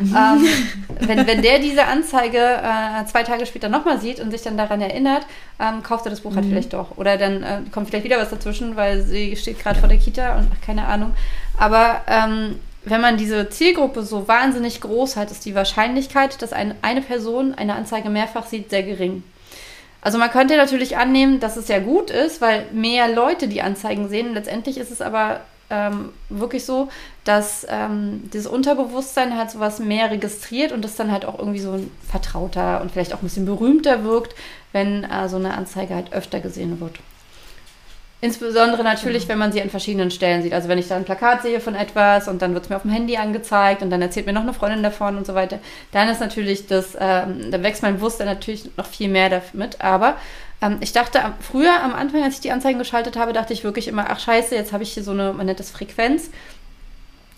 ähm, 0.00 0.46
wenn, 1.00 1.26
wenn 1.26 1.42
der 1.42 1.58
diese 1.58 1.84
Anzeige 1.86 2.38
äh, 2.38 3.04
zwei 3.06 3.22
Tage 3.22 3.46
später 3.46 3.68
nochmal 3.68 4.00
sieht 4.00 4.20
und 4.20 4.30
sich 4.30 4.42
dann 4.42 4.56
daran 4.56 4.80
erinnert, 4.80 5.26
ähm, 5.60 5.82
kauft 5.82 6.06
er 6.06 6.10
das 6.10 6.20
Buch 6.20 6.34
halt 6.34 6.44
mhm. 6.44 6.50
halt 6.50 6.52
vielleicht 6.52 6.72
doch. 6.72 6.96
Oder 6.96 7.16
dann 7.16 7.42
äh, 7.42 7.60
kommt 7.72 7.88
vielleicht 7.88 8.04
wieder 8.04 8.18
was 8.18 8.30
dazwischen, 8.30 8.76
weil 8.76 9.02
sie 9.02 9.36
steht 9.36 9.58
gerade 9.58 9.78
vor 9.78 9.88
der 9.88 9.98
Kita 9.98 10.38
und 10.38 10.48
ach, 10.52 10.66
keine 10.66 10.86
Ahnung. 10.86 11.14
Aber 11.56 12.02
ähm, 12.06 12.56
wenn 12.84 13.00
man 13.00 13.16
diese 13.16 13.48
Zielgruppe 13.50 14.02
so 14.02 14.28
wahnsinnig 14.28 14.80
groß 14.80 15.16
hat, 15.16 15.30
ist 15.30 15.44
die 15.44 15.54
Wahrscheinlichkeit, 15.54 16.40
dass 16.42 16.52
ein, 16.52 16.74
eine 16.82 17.02
Person 17.02 17.54
eine 17.54 17.74
Anzeige 17.74 18.08
mehrfach 18.08 18.46
sieht, 18.46 18.70
sehr 18.70 18.82
gering. 18.82 19.22
Also 20.00 20.18
man 20.18 20.30
könnte 20.30 20.56
natürlich 20.56 20.96
annehmen, 20.96 21.40
dass 21.40 21.56
es 21.56 21.68
ja 21.68 21.80
gut 21.80 22.10
ist, 22.10 22.40
weil 22.40 22.66
mehr 22.72 23.12
Leute 23.12 23.48
die 23.48 23.62
Anzeigen 23.62 24.08
sehen. 24.08 24.32
Letztendlich 24.32 24.78
ist 24.78 24.92
es 24.92 25.00
aber 25.00 25.40
ähm, 25.70 26.10
wirklich 26.28 26.64
so, 26.64 26.88
dass 27.24 27.66
ähm, 27.68 28.28
das 28.32 28.46
Unterbewusstsein 28.46 29.36
halt 29.36 29.50
sowas 29.50 29.78
mehr 29.78 30.10
registriert 30.10 30.72
und 30.72 30.84
das 30.84 30.96
dann 30.96 31.12
halt 31.12 31.24
auch 31.24 31.38
irgendwie 31.38 31.60
so 31.60 31.72
ein 31.72 31.90
vertrauter 32.08 32.80
und 32.80 32.90
vielleicht 32.90 33.12
auch 33.12 33.20
ein 33.20 33.24
bisschen 33.24 33.46
berühmter 33.46 34.04
wirkt, 34.04 34.34
wenn 34.72 35.04
äh, 35.04 35.28
so 35.28 35.36
eine 35.36 35.54
Anzeige 35.54 35.94
halt 35.94 36.12
öfter 36.12 36.40
gesehen 36.40 36.80
wird. 36.80 36.98
Insbesondere 38.20 38.82
natürlich, 38.82 39.24
mhm. 39.24 39.28
wenn 39.28 39.38
man 39.38 39.52
sie 39.52 39.62
an 39.62 39.70
verschiedenen 39.70 40.10
Stellen 40.10 40.42
sieht. 40.42 40.52
Also 40.52 40.68
wenn 40.68 40.78
ich 40.78 40.88
da 40.88 40.96
ein 40.96 41.04
Plakat 41.04 41.42
sehe 41.42 41.60
von 41.60 41.76
etwas 41.76 42.26
und 42.26 42.42
dann 42.42 42.52
wird 42.52 42.64
es 42.64 42.70
mir 42.70 42.76
auf 42.76 42.82
dem 42.82 42.90
Handy 42.90 43.16
angezeigt 43.16 43.82
und 43.82 43.90
dann 43.90 44.02
erzählt 44.02 44.26
mir 44.26 44.32
noch 44.32 44.42
eine 44.42 44.54
Freundin 44.54 44.82
davon 44.82 45.16
und 45.16 45.26
so 45.26 45.34
weiter, 45.34 45.60
dann 45.92 46.08
ist 46.08 46.20
natürlich 46.20 46.66
das, 46.66 46.96
ähm, 46.98 47.50
da 47.52 47.62
wächst 47.62 47.82
mein 47.82 47.96
Bewusstsein 47.96 48.26
natürlich 48.26 48.70
noch 48.76 48.86
viel 48.86 49.08
mehr 49.08 49.30
damit. 49.30 49.80
Aber 49.80 50.16
ähm, 50.60 50.78
ich 50.80 50.92
dachte 50.92 51.20
früher 51.40 51.82
am 51.82 51.94
Anfang, 51.94 52.22
als 52.22 52.34
ich 52.34 52.40
die 52.40 52.52
Anzeigen 52.52 52.78
geschaltet 52.78 53.16
habe, 53.16 53.32
dachte 53.32 53.52
ich 53.52 53.64
wirklich 53.64 53.88
immer, 53.88 54.06
ach 54.08 54.20
scheiße, 54.20 54.54
jetzt 54.54 54.72
habe 54.72 54.82
ich 54.82 54.92
hier 54.92 55.02
so 55.02 55.12
eine, 55.12 55.32
man 55.32 55.46
nennt 55.46 55.60
das 55.60 55.70
Frequenz, 55.70 56.30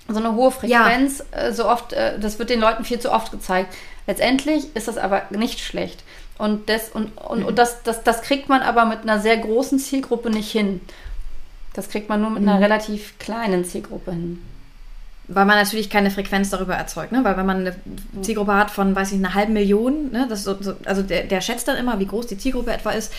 so 0.09 0.19
eine 0.19 0.35
hohe 0.35 0.51
Frequenz, 0.51 1.25
ja. 1.33 1.39
äh, 1.39 1.53
so 1.53 1.69
oft, 1.69 1.93
äh, 1.93 2.19
das 2.19 2.39
wird 2.39 2.51
den 2.51 2.61
Leuten 2.61 2.85
viel 2.85 2.99
zu 2.99 3.13
oft 3.13 3.31
gezeigt. 3.31 3.75
Letztendlich 4.07 4.75
ist 4.75 4.89
das 4.89 4.99
aber 4.99 5.23
nicht 5.31 5.61
schlecht. 5.61 6.03
Und, 6.39 6.69
das, 6.69 6.89
und, 6.89 7.17
und, 7.19 7.41
mhm. 7.41 7.47
und 7.47 7.59
das, 7.59 7.83
das, 7.83 8.03
das 8.03 8.23
kriegt 8.23 8.49
man 8.49 8.63
aber 8.63 8.87
mit 8.87 9.03
einer 9.03 9.21
sehr 9.21 9.37
großen 9.37 9.79
Zielgruppe 9.79 10.31
nicht 10.31 10.51
hin. 10.51 10.81
Das 11.75 11.91
kriegt 11.91 12.09
man 12.09 12.21
nur 12.21 12.31
mit 12.31 12.43
mhm. 12.43 12.49
einer 12.49 12.61
relativ 12.61 13.19
kleinen 13.19 13.65
Zielgruppe 13.65 14.13
hin 14.13 14.43
weil 15.33 15.45
man 15.45 15.57
natürlich 15.57 15.89
keine 15.89 16.11
Frequenz 16.11 16.51
darüber 16.51 16.75
erzeugt, 16.75 17.13
ne? 17.13 17.23
Weil 17.23 17.37
wenn 17.37 17.47
man 17.47 17.59
eine 17.59 17.77
Zielgruppe 18.21 18.55
hat 18.55 18.71
von, 18.71 18.95
weiß 18.95 19.13
ich, 19.13 19.19
einer 19.19 19.35
halben 19.35 19.53
Million, 19.53 20.11
ne? 20.11 20.27
Das 20.29 20.43
so, 20.43 20.57
so, 20.61 20.75
also 20.85 21.03
der, 21.03 21.23
der 21.25 21.41
schätzt 21.41 21.69
dann 21.69 21.77
immer, 21.77 21.99
wie 22.01 22.07
groß 22.07 22.27
die 22.27 22.37
Zielgruppe 22.37 22.73
etwa 22.73 22.91
ist. 22.91 23.13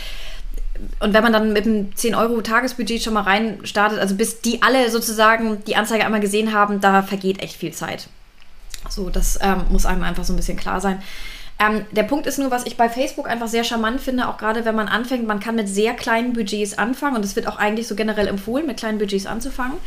Und 1.00 1.14
wenn 1.14 1.24
man 1.24 1.32
dann 1.32 1.54
mit 1.54 1.66
einem 1.66 1.96
10 1.96 2.16
Euro 2.16 2.42
Tagesbudget 2.42 3.02
schon 3.02 3.14
mal 3.14 3.22
rein 3.22 3.60
startet, 3.64 4.00
also 4.00 4.16
bis 4.16 4.42
die 4.42 4.62
alle 4.62 4.90
sozusagen 4.90 5.64
die 5.66 5.76
Anzeige 5.76 6.06
einmal 6.06 6.20
gesehen 6.20 6.54
haben, 6.54 6.82
da 6.82 7.02
vergeht 7.02 7.42
echt 7.42 7.56
viel 7.56 7.72
Zeit. 7.72 8.08
So, 8.90 9.10
das 9.10 9.40
ähm, 9.42 9.66
muss 9.70 9.86
einem 9.86 10.04
einfach 10.04 10.26
so 10.26 10.34
ein 10.34 10.38
bisschen 10.38 10.58
klar 10.58 10.82
sein. 10.82 11.02
Ähm, 11.60 11.86
der 11.92 12.04
Punkt 12.04 12.26
ist 12.26 12.40
nur, 12.40 12.52
was 12.52 12.66
ich 12.66 12.76
bei 12.76 12.90
Facebook 12.90 13.30
einfach 13.30 13.48
sehr 13.48 13.64
charmant 13.64 14.02
finde, 14.02 14.28
auch 14.28 14.38
gerade 14.38 14.66
wenn 14.66 14.76
man 14.76 14.88
anfängt, 14.88 15.28
man 15.28 15.40
kann 15.40 15.56
mit 15.56 15.70
sehr 15.70 15.94
kleinen 15.94 16.34
Budgets 16.34 16.78
anfangen 16.78 17.16
und 17.16 17.24
es 17.24 17.36
wird 17.36 17.48
auch 17.48 17.58
eigentlich 17.58 17.88
so 17.88 17.96
generell 17.96 18.28
empfohlen, 18.28 18.66
mit 18.66 18.78
kleinen 18.78 18.98
Budgets 18.98 19.28
anzufangen. 19.28 19.78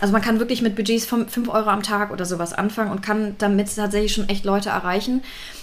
Also 0.00 0.12
man 0.12 0.22
kann 0.22 0.38
wirklich 0.38 0.62
mit 0.62 0.76
Budgets 0.76 1.06
von 1.06 1.28
5 1.28 1.48
Euro 1.48 1.70
am 1.70 1.82
Tag 1.82 2.10
oder 2.10 2.24
sowas 2.24 2.52
anfangen 2.52 2.90
und 2.90 3.02
kann 3.02 3.34
damit 3.38 3.74
tatsächlich 3.74 4.12
schon 4.12 4.28
echt 4.28 4.44
Leute 4.44 4.68
erreichen. 4.68 5.22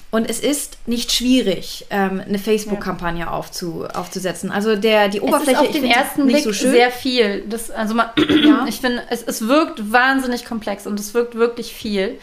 Und 0.09 0.29
es 0.29 0.39
ist 0.39 0.77
nicht 0.85 1.11
schwierig, 1.11 1.87
ähm, 1.89 2.21
eine 2.23 2.37
Facebook-Kampagne 2.37 3.21
ja. 3.21 3.31
aufzu, 3.31 3.85
aufzusetzen. 3.91 4.51
Also 4.51 4.75
der, 4.75 5.09
die 5.09 5.21
Oberfläche 5.21 5.57
es 5.57 5.61
ist 5.61 5.67
auf 5.67 5.71
den 5.71 5.85
ersten 5.85 6.27
Blick 6.27 6.43
so 6.43 6.51
sehr 6.51 6.91
viel. 6.91 7.43
Das, 7.49 7.71
also 7.71 7.95
man, 7.95 8.07
ja. 8.43 8.65
ich 8.67 8.79
finde, 8.79 9.01
es, 9.09 9.23
es 9.23 9.47
wirkt 9.47 9.91
wahnsinnig 9.91 10.45
komplex 10.45 10.85
und 10.85 10.99
es 10.99 11.15
wirkt 11.15 11.33
wirklich 11.33 11.73
viel. 11.73 12.19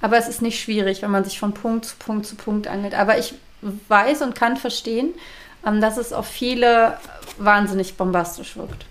Aber 0.00 0.16
es 0.16 0.28
ist 0.28 0.42
nicht 0.42 0.60
schwierig, 0.60 1.02
wenn 1.02 1.12
man 1.12 1.22
sich 1.22 1.38
von 1.38 1.54
Punkt 1.54 1.84
zu 1.84 1.94
Punkt 1.96 2.26
zu 2.26 2.34
Punkt 2.34 2.66
angelt. 2.66 2.94
Aber 2.94 3.18
ich 3.18 3.34
weiß 3.88 4.22
und 4.22 4.34
kann 4.34 4.56
verstehen, 4.56 5.10
ähm, 5.64 5.80
dass 5.80 5.96
es 5.96 6.12
auf 6.12 6.26
viele 6.26 6.96
wahnsinnig 7.38 7.96
bombastisch 7.96 8.56
wirkt. 8.56 8.84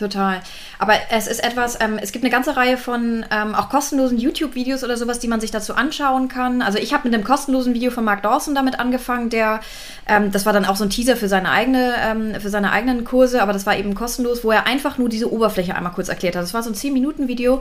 Total. 0.00 0.40
Aber 0.78 0.94
es 1.10 1.26
ist 1.26 1.44
etwas, 1.44 1.78
ähm, 1.78 1.98
es 2.00 2.10
gibt 2.10 2.24
eine 2.24 2.32
ganze 2.32 2.56
Reihe 2.56 2.78
von 2.78 3.26
ähm, 3.30 3.54
auch 3.54 3.68
kostenlosen 3.68 4.16
YouTube-Videos 4.16 4.82
oder 4.82 4.96
sowas, 4.96 5.18
die 5.18 5.28
man 5.28 5.42
sich 5.42 5.50
dazu 5.50 5.74
anschauen 5.74 6.28
kann. 6.28 6.62
Also 6.62 6.78
ich 6.78 6.94
habe 6.94 7.06
mit 7.06 7.14
einem 7.14 7.22
kostenlosen 7.22 7.74
Video 7.74 7.90
von 7.90 8.02
Mark 8.02 8.22
Dawson 8.22 8.54
damit 8.54 8.80
angefangen, 8.80 9.28
der, 9.28 9.60
ähm, 10.08 10.32
das 10.32 10.46
war 10.46 10.54
dann 10.54 10.64
auch 10.64 10.76
so 10.76 10.84
ein 10.84 10.90
Teaser 10.90 11.16
für 11.16 11.28
seine 11.28 11.50
eigene, 11.50 11.92
ähm, 12.00 12.40
für 12.40 12.48
seine 12.48 12.72
eigenen 12.72 13.04
Kurse, 13.04 13.42
aber 13.42 13.52
das 13.52 13.66
war 13.66 13.76
eben 13.76 13.94
kostenlos, 13.94 14.42
wo 14.42 14.50
er 14.50 14.66
einfach 14.66 14.96
nur 14.96 15.10
diese 15.10 15.30
Oberfläche 15.30 15.74
einmal 15.74 15.92
kurz 15.92 16.08
erklärt 16.08 16.34
hat. 16.34 16.44
Das 16.44 16.54
war 16.54 16.62
so 16.62 16.70
ein 16.70 16.74
10-Minuten-Video, 16.74 17.60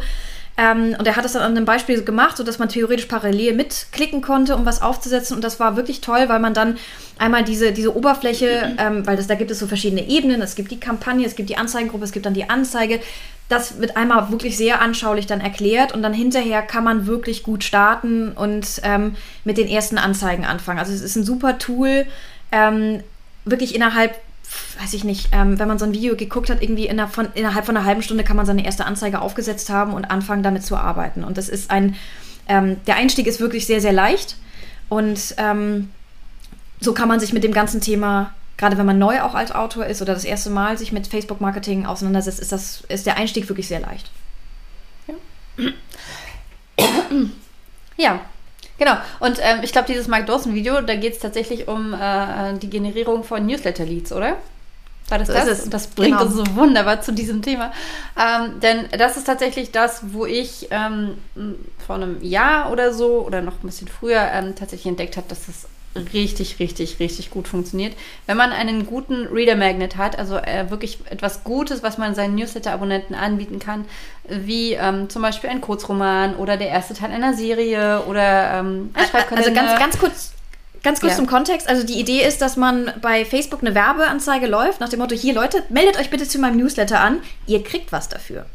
ähm, 0.57 0.95
und 0.99 1.07
er 1.07 1.15
hat 1.15 1.23
es 1.23 1.33
dann 1.33 1.41
an 1.41 1.55
einem 1.55 1.65
Beispiel 1.65 2.03
gemacht, 2.03 2.35
sodass 2.35 2.59
man 2.59 2.67
theoretisch 2.67 3.05
parallel 3.05 3.53
mitklicken 3.53 4.21
konnte, 4.21 4.55
um 4.55 4.65
was 4.65 4.81
aufzusetzen. 4.81 5.35
Und 5.35 5.43
das 5.43 5.59
war 5.59 5.75
wirklich 5.77 6.01
toll, 6.01 6.25
weil 6.27 6.39
man 6.39 6.53
dann 6.53 6.77
einmal 7.17 7.43
diese, 7.43 7.71
diese 7.71 7.95
Oberfläche, 7.95 8.75
ähm, 8.77 9.07
weil 9.07 9.15
das, 9.15 9.27
da 9.27 9.35
gibt 9.35 9.51
es 9.51 9.59
so 9.59 9.67
verschiedene 9.67 10.07
Ebenen. 10.07 10.41
Es 10.41 10.55
gibt 10.55 10.71
die 10.71 10.79
Kampagne, 10.79 11.25
es 11.25 11.35
gibt 11.35 11.49
die 11.49 11.57
Anzeigengruppe, 11.57 12.03
es 12.03 12.11
gibt 12.11 12.25
dann 12.25 12.33
die 12.33 12.49
Anzeige. 12.49 12.99
Das 13.47 13.79
wird 13.79 13.95
einmal 13.95 14.31
wirklich 14.31 14.57
sehr 14.57 14.81
anschaulich 14.81 15.27
dann 15.27 15.41
erklärt 15.41 15.93
und 15.93 16.03
dann 16.03 16.13
hinterher 16.13 16.61
kann 16.61 16.83
man 16.83 17.07
wirklich 17.07 17.43
gut 17.43 17.63
starten 17.63 18.33
und 18.33 18.81
ähm, 18.83 19.15
mit 19.43 19.57
den 19.57 19.67
ersten 19.67 19.97
Anzeigen 19.97 20.45
anfangen. 20.45 20.77
Also 20.77 20.91
es 20.91 21.01
ist 21.01 21.15
ein 21.15 21.23
super 21.23 21.57
Tool, 21.57 22.05
ähm, 22.51 23.01
wirklich 23.45 23.73
innerhalb 23.73 24.15
weiß 24.79 24.93
ich 24.93 25.03
nicht, 25.03 25.29
ähm, 25.31 25.59
wenn 25.59 25.67
man 25.67 25.77
so 25.77 25.85
ein 25.85 25.93
Video 25.93 26.15
geguckt 26.15 26.49
hat, 26.49 26.61
irgendwie 26.61 26.87
innerhalb 26.87 27.13
von, 27.13 27.27
innerhalb 27.33 27.65
von 27.65 27.75
einer 27.75 27.85
halben 27.85 28.01
Stunde 28.01 28.23
kann 28.23 28.37
man 28.37 28.45
seine 28.45 28.65
erste 28.65 28.85
Anzeige 28.85 29.21
aufgesetzt 29.21 29.69
haben 29.69 29.93
und 29.93 30.05
anfangen, 30.05 30.43
damit 30.43 30.63
zu 30.63 30.77
arbeiten. 30.77 31.23
Und 31.23 31.37
das 31.37 31.49
ist 31.49 31.69
ein, 31.69 31.95
ähm, 32.47 32.77
der 32.87 32.95
Einstieg 32.95 33.27
ist 33.27 33.39
wirklich 33.39 33.65
sehr, 33.65 33.81
sehr 33.81 33.93
leicht. 33.93 34.37
Und 34.87 35.35
ähm, 35.37 35.89
so 36.79 36.93
kann 36.93 37.09
man 37.09 37.19
sich 37.19 37.33
mit 37.33 37.43
dem 37.43 37.51
ganzen 37.51 37.81
Thema, 37.81 38.33
gerade 38.57 38.77
wenn 38.77 38.85
man 38.85 38.97
neu 38.97 39.21
auch 39.21 39.35
als 39.35 39.51
Autor 39.51 39.85
ist 39.85 40.01
oder 40.01 40.13
das 40.13 40.23
erste 40.23 40.49
Mal 40.49 40.77
sich 40.77 40.91
mit 40.91 41.07
Facebook-Marketing 41.07 41.85
auseinandersetzt, 41.85 42.39
ist, 42.39 42.51
das, 42.51 42.83
ist 42.87 43.05
der 43.05 43.17
Einstieg 43.17 43.49
wirklich 43.49 43.67
sehr 43.67 43.81
leicht. 43.81 44.09
Ja. 45.07 45.15
ja. 47.97 48.19
Genau. 48.77 48.95
Und 49.19 49.39
ähm, 49.41 49.59
ich 49.61 49.73
glaube, 49.73 49.87
dieses 49.89 50.07
Mark 50.07 50.25
Dawson-Video, 50.27 50.79
da 50.79 50.95
geht 50.95 51.11
es 51.11 51.19
tatsächlich 51.19 51.67
um 51.67 51.93
äh, 51.93 52.57
die 52.59 52.69
Generierung 52.69 53.25
von 53.25 53.45
Newsletter-Leads, 53.45 54.13
oder? 54.13 54.37
War 55.09 55.17
das 55.19 55.27
so 55.27 55.33
das? 55.33 55.63
Und 55.63 55.73
das 55.73 55.87
bringt 55.87 56.17
genau. 56.17 56.29
uns 56.29 56.35
so 56.35 56.55
wunderbar 56.55 57.01
zu 57.01 57.11
diesem 57.11 57.41
Thema. 57.41 57.71
Ähm, 58.17 58.59
denn 58.59 58.85
das 58.97 59.17
ist 59.17 59.25
tatsächlich 59.25 59.71
das, 59.71 60.13
wo 60.13 60.25
ich 60.25 60.67
ähm, 60.71 61.17
vor 61.85 61.95
einem 61.95 62.21
Jahr 62.23 62.71
oder 62.71 62.93
so 62.93 63.25
oder 63.25 63.41
noch 63.41 63.63
ein 63.63 63.67
bisschen 63.67 63.87
früher 63.87 64.21
ähm, 64.31 64.55
tatsächlich 64.55 64.87
entdeckt 64.87 65.17
habe, 65.17 65.27
dass 65.27 65.45
das 65.45 65.67
richtig, 66.13 66.59
richtig, 66.59 66.99
richtig 66.99 67.31
gut 67.31 67.47
funktioniert. 67.47 67.95
Wenn 68.27 68.37
man 68.37 68.51
einen 68.51 68.85
guten 68.85 69.27
Reader 69.27 69.55
Magnet 69.55 69.97
hat, 69.97 70.17
also 70.19 70.37
äh, 70.37 70.69
wirklich 70.69 70.99
etwas 71.09 71.43
Gutes, 71.43 71.81
was 71.81 71.97
man 71.97 72.13
seinen 72.13 72.35
Newsletter-Abonnenten 72.35 73.15
anbieten 73.15 73.59
kann, 73.59 73.85
wie 74.27 74.73
ähm, 74.73 75.09
zum 75.09 75.21
Beispiel 75.21 75.49
ein 75.49 75.61
Kurzroman 75.61 76.35
oder 76.35 76.57
der 76.57 76.69
erste 76.69 76.93
Teil 76.93 77.11
einer 77.11 77.33
Serie 77.33 78.03
oder 78.07 78.59
ähm, 78.59 78.91
ein 78.93 79.37
Also 79.37 79.53
ganz, 79.53 79.79
ganz 79.79 79.97
kurz. 79.97 80.33
Ganz 80.83 81.01
kurz 81.01 81.13
ja. 81.13 81.17
zum 81.17 81.27
Kontext. 81.27 81.67
Also 81.67 81.85
die 81.85 81.99
Idee 81.99 82.25
ist, 82.25 82.41
dass 82.41 82.55
man 82.55 82.91
bei 83.01 83.25
Facebook 83.25 83.61
eine 83.61 83.75
Werbeanzeige 83.75 84.47
läuft 84.47 84.79
nach 84.79 84.89
dem 84.89 84.99
Motto, 84.99 85.15
hier 85.15 85.33
Leute, 85.33 85.63
meldet 85.69 85.99
euch 85.99 86.09
bitte 86.09 86.27
zu 86.27 86.39
meinem 86.39 86.57
Newsletter 86.57 86.99
an, 86.99 87.21
ihr 87.47 87.63
kriegt 87.63 87.91
was 87.91 88.09
dafür. 88.09 88.45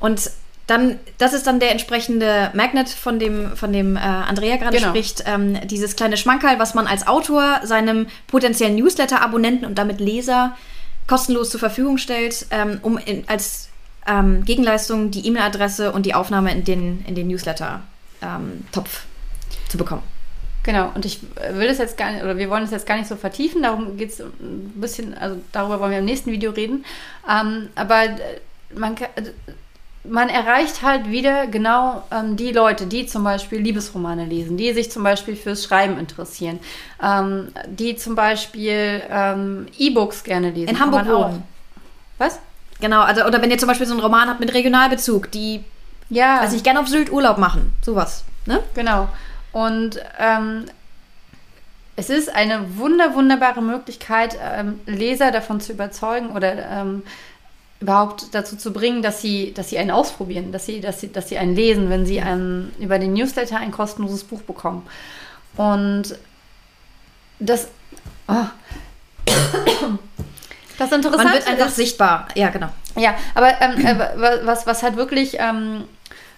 Und 0.00 0.30
dann, 0.66 0.98
das 1.16 1.32
ist 1.32 1.46
dann 1.46 1.60
der 1.60 1.70
entsprechende 1.72 2.50
Magnet, 2.52 2.90
von 2.90 3.18
dem, 3.18 3.56
von 3.56 3.72
dem 3.72 3.96
äh, 3.96 4.00
Andrea 4.00 4.56
gerade 4.56 4.76
genau. 4.76 4.90
spricht. 4.90 5.24
Ähm, 5.26 5.58
dieses 5.66 5.96
kleine 5.96 6.18
Schmankerl, 6.18 6.58
was 6.58 6.74
man 6.74 6.86
als 6.86 7.06
Autor 7.06 7.60
seinem 7.64 8.06
potenziellen 8.26 8.76
Newsletter-Abonnenten 8.76 9.64
und 9.64 9.78
damit 9.78 9.98
Leser 9.98 10.56
kostenlos 11.06 11.48
zur 11.48 11.60
Verfügung 11.60 11.96
stellt, 11.96 12.46
ähm, 12.50 12.80
um 12.82 12.98
in, 12.98 13.26
als 13.28 13.70
ähm, 14.06 14.44
Gegenleistung 14.44 15.10
die 15.10 15.26
E-Mail-Adresse 15.26 15.90
und 15.90 16.04
die 16.04 16.14
Aufnahme 16.14 16.52
in 16.52 16.64
den, 16.64 17.02
in 17.06 17.14
den 17.14 17.28
Newsletter-Topf 17.28 17.80
ähm, 18.20 19.68
zu 19.70 19.78
bekommen. 19.78 20.02
Genau, 20.68 20.90
und 20.94 21.06
ich 21.06 21.20
will 21.52 21.66
das 21.66 21.78
jetzt 21.78 21.96
gar 21.96 22.12
nicht, 22.12 22.22
oder 22.22 22.36
wir 22.36 22.50
wollen 22.50 22.60
das 22.60 22.72
jetzt 22.72 22.86
gar 22.86 22.98
nicht 22.98 23.08
so 23.08 23.16
vertiefen, 23.16 23.62
darum 23.62 23.96
geht 23.96 24.10
es 24.10 24.20
ein 24.20 24.70
bisschen, 24.74 25.16
also 25.16 25.40
darüber 25.50 25.80
wollen 25.80 25.92
wir 25.92 25.98
im 26.00 26.04
nächsten 26.04 26.30
Video 26.30 26.50
reden. 26.50 26.84
Ähm, 27.26 27.70
aber 27.74 28.04
äh, 28.04 28.18
man, 28.74 28.94
man 30.04 30.28
erreicht 30.28 30.82
halt 30.82 31.10
wieder 31.10 31.46
genau 31.46 32.04
ähm, 32.10 32.36
die 32.36 32.52
Leute, 32.52 32.84
die 32.84 33.06
zum 33.06 33.24
Beispiel 33.24 33.60
Liebesromane 33.60 34.26
lesen, 34.26 34.58
die 34.58 34.74
sich 34.74 34.90
zum 34.90 35.02
Beispiel 35.04 35.36
fürs 35.36 35.64
Schreiben 35.64 35.98
interessieren, 35.98 36.60
ähm, 37.02 37.48
die 37.66 37.96
zum 37.96 38.14
Beispiel 38.14 39.02
ähm, 39.08 39.68
E-Books 39.78 40.22
gerne 40.22 40.50
lesen. 40.50 40.68
In 40.68 40.80
Hamburg 40.80 41.06
wohnen. 41.08 41.44
Was? 42.18 42.40
Genau, 42.78 43.00
also, 43.00 43.24
oder 43.24 43.40
wenn 43.40 43.50
ihr 43.50 43.56
zum 43.56 43.68
Beispiel 43.68 43.86
so 43.86 43.94
einen 43.94 44.02
Roman 44.02 44.28
habt 44.28 44.40
mit 44.40 44.52
Regionalbezug, 44.52 45.30
die 45.30 45.64
ja. 46.10 46.40
also 46.40 46.54
ich 46.56 46.62
gerne 46.62 46.80
auf 46.80 46.88
Sylt 46.88 47.10
Urlaub 47.10 47.38
machen, 47.38 47.72
sowas. 47.80 48.24
Ne? 48.44 48.60
Genau. 48.74 49.08
Und 49.58 50.00
ähm, 50.20 50.66
es 51.96 52.10
ist 52.10 52.32
eine 52.32 52.78
wunder, 52.78 53.16
wunderbare 53.16 53.60
Möglichkeit, 53.60 54.38
ähm, 54.40 54.78
Leser 54.86 55.32
davon 55.32 55.60
zu 55.60 55.72
überzeugen 55.72 56.30
oder 56.30 56.70
ähm, 56.70 57.02
überhaupt 57.80 58.32
dazu 58.36 58.56
zu 58.56 58.72
bringen, 58.72 59.02
dass 59.02 59.20
sie, 59.20 59.52
dass 59.52 59.70
sie 59.70 59.78
einen 59.78 59.90
ausprobieren, 59.90 60.52
dass 60.52 60.66
sie, 60.66 60.80
dass 60.80 61.00
sie, 61.00 61.10
dass 61.10 61.28
sie 61.28 61.38
einen 61.38 61.56
lesen, 61.56 61.90
wenn 61.90 62.06
sie 62.06 62.18
ähm, 62.18 62.70
über 62.78 63.00
den 63.00 63.14
Newsletter 63.14 63.56
ein 63.56 63.72
kostenloses 63.72 64.22
Buch 64.22 64.42
bekommen. 64.42 64.86
Und 65.56 66.16
das, 67.40 67.66
oh. 68.28 68.34
das 70.78 70.92
Interessante 70.92 71.16
Man 71.16 71.32
wird 71.32 71.48
einfach 71.48 71.66
ist, 71.66 71.76
sichtbar. 71.76 72.28
Ja, 72.36 72.50
genau. 72.50 72.68
Ja, 72.94 73.16
aber 73.34 73.60
ähm, 73.60 73.84
äh, 73.84 73.98
was, 74.44 74.68
was 74.68 74.84
halt 74.84 74.94
wirklich 74.94 75.36
ähm, 75.40 75.82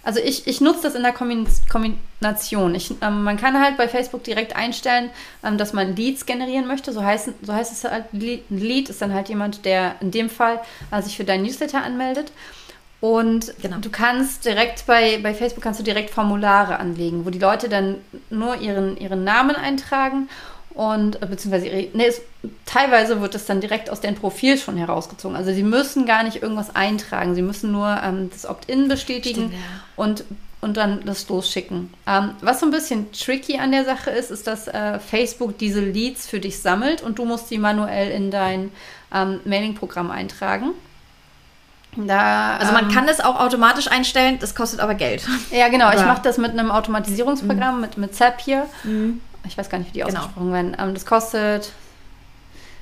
also 0.03 0.21
ich, 0.21 0.47
ich 0.47 0.61
nutze 0.61 0.83
das 0.83 0.95
in 0.95 1.03
der 1.03 1.13
Kombination. 1.13 2.75
Ich, 2.75 2.95
ähm, 3.03 3.23
man 3.23 3.37
kann 3.37 3.61
halt 3.61 3.77
bei 3.77 3.89
Facebook 3.89 4.25
direkt 4.25 4.57
einstellen, 4.57 5.11
ähm, 5.45 5.59
dass 5.59 5.73
man 5.73 5.95
Leads 5.95 6.27
generieren 6.27 6.67
möchte. 6.67 6.93
So 6.93 7.03
heißt, 7.03 7.31
so 7.43 7.53
heißt 7.53 7.73
es 7.73 7.85
halt, 7.85 8.13
ein 8.13 8.41
Lead 8.49 8.89
ist 8.89 9.03
dann 9.03 9.13
halt 9.13 9.29
jemand, 9.29 9.65
der 9.65 9.97
in 10.01 10.11
dem 10.11 10.31
Fall 10.31 10.61
äh, 10.91 11.03
sich 11.03 11.17
für 11.17 11.25
deinen 11.25 11.45
Newsletter 11.45 11.83
anmeldet. 11.83 12.33
Und 13.01 13.55
genau. 13.63 13.79
du 13.79 13.89
kannst 13.89 14.45
direkt 14.45 14.87
bei, 14.87 15.19
bei 15.23 15.33
Facebook 15.33 15.63
kannst 15.63 15.81
du 15.81 15.85
direkt 15.85 16.11
Formulare 16.11 16.79
anlegen, 16.79 17.25
wo 17.25 17.31
die 17.31 17.39
Leute 17.39 17.71
dann 17.71 17.97
nur 18.29 18.57
ihren, 18.61 18.99
ihren 18.99 19.25
Namen 19.25 19.57
eintragen 19.57 20.29
und 20.75 21.21
äh, 21.21 21.27
beziehungsweise 21.27 21.67
ihre, 21.67 21.89
nee, 21.97 22.07
es, 22.07 22.23
teilweise 22.65 23.21
wird 23.21 23.35
es 23.35 23.47
dann 23.47 23.61
direkt 23.61 23.91
aus 23.91 24.01
deren 24.01 24.15
Profil 24.15 24.57
schon 24.57 24.77
herausgezogen. 24.77 25.37
Also 25.37 25.53
sie 25.53 25.63
müssen 25.63 26.07
gar 26.07 26.23
nicht 26.23 26.43
irgendwas 26.43 26.75
eintragen, 26.75 27.35
sie 27.35 27.43
müssen 27.43 27.73
nur 27.73 28.01
ähm, 28.03 28.31
das 28.33 28.47
Opt-in 28.47 28.89
bestätigen 28.89 29.49
Stimmt, 29.49 29.55
ja. 29.55 29.59
und, 29.97 30.25
und 30.61 30.77
dann 30.77 31.05
das 31.05 31.29
losschicken. 31.29 31.93
Ähm, 32.07 32.31
was 32.41 32.61
so 32.61 32.67
ein 32.67 32.73
bisschen 32.73 33.11
tricky 33.13 33.59
an 33.59 33.73
der 33.73 33.85
Sache 33.85 34.11
ist, 34.11 34.31
ist, 34.31 34.47
dass 34.47 34.69
äh, 34.69 35.01
Facebook 35.01 35.59
diese 35.59 35.81
Leads 35.81 36.29
für 36.29 36.39
dich 36.39 36.61
sammelt 36.61 37.03
und 37.03 37.19
du 37.19 37.25
musst 37.25 37.51
die 37.51 37.59
manuell 37.59 38.11
in 38.11 38.31
dein 38.31 38.71
ähm, 39.13 39.41
Mailing-Programm 39.45 40.11
eintragen. 40.11 40.71
Da, 41.97 42.57
also 42.59 42.73
man 42.73 42.85
ähm, 42.85 42.95
kann 42.95 43.09
es 43.09 43.19
auch 43.19 43.41
automatisch 43.41 43.89
einstellen, 43.89 44.39
das 44.39 44.55
kostet 44.55 44.79
aber 44.79 44.95
Geld. 44.95 45.27
Ja, 45.51 45.69
genau. 45.69 45.91
Ich 45.91 46.05
mache 46.05 46.23
das 46.23 46.39
mit 46.39 46.53
einem 46.53 46.71
Automatisierungsprogramm, 46.71 47.75
mhm. 47.75 47.81
mit, 47.81 47.99
mit 47.99 48.15
Zapier. 48.15 48.67
Mhm 48.85 49.21
ich 49.47 49.57
weiß 49.57 49.69
gar 49.69 49.79
nicht, 49.79 49.89
wie 49.89 49.99
die 49.99 50.05
genau. 50.05 50.21
ausgesprochen 50.21 50.53
werden. 50.53 50.77
Ähm, 50.79 50.95
das 50.95 51.07
kostet 51.07 51.73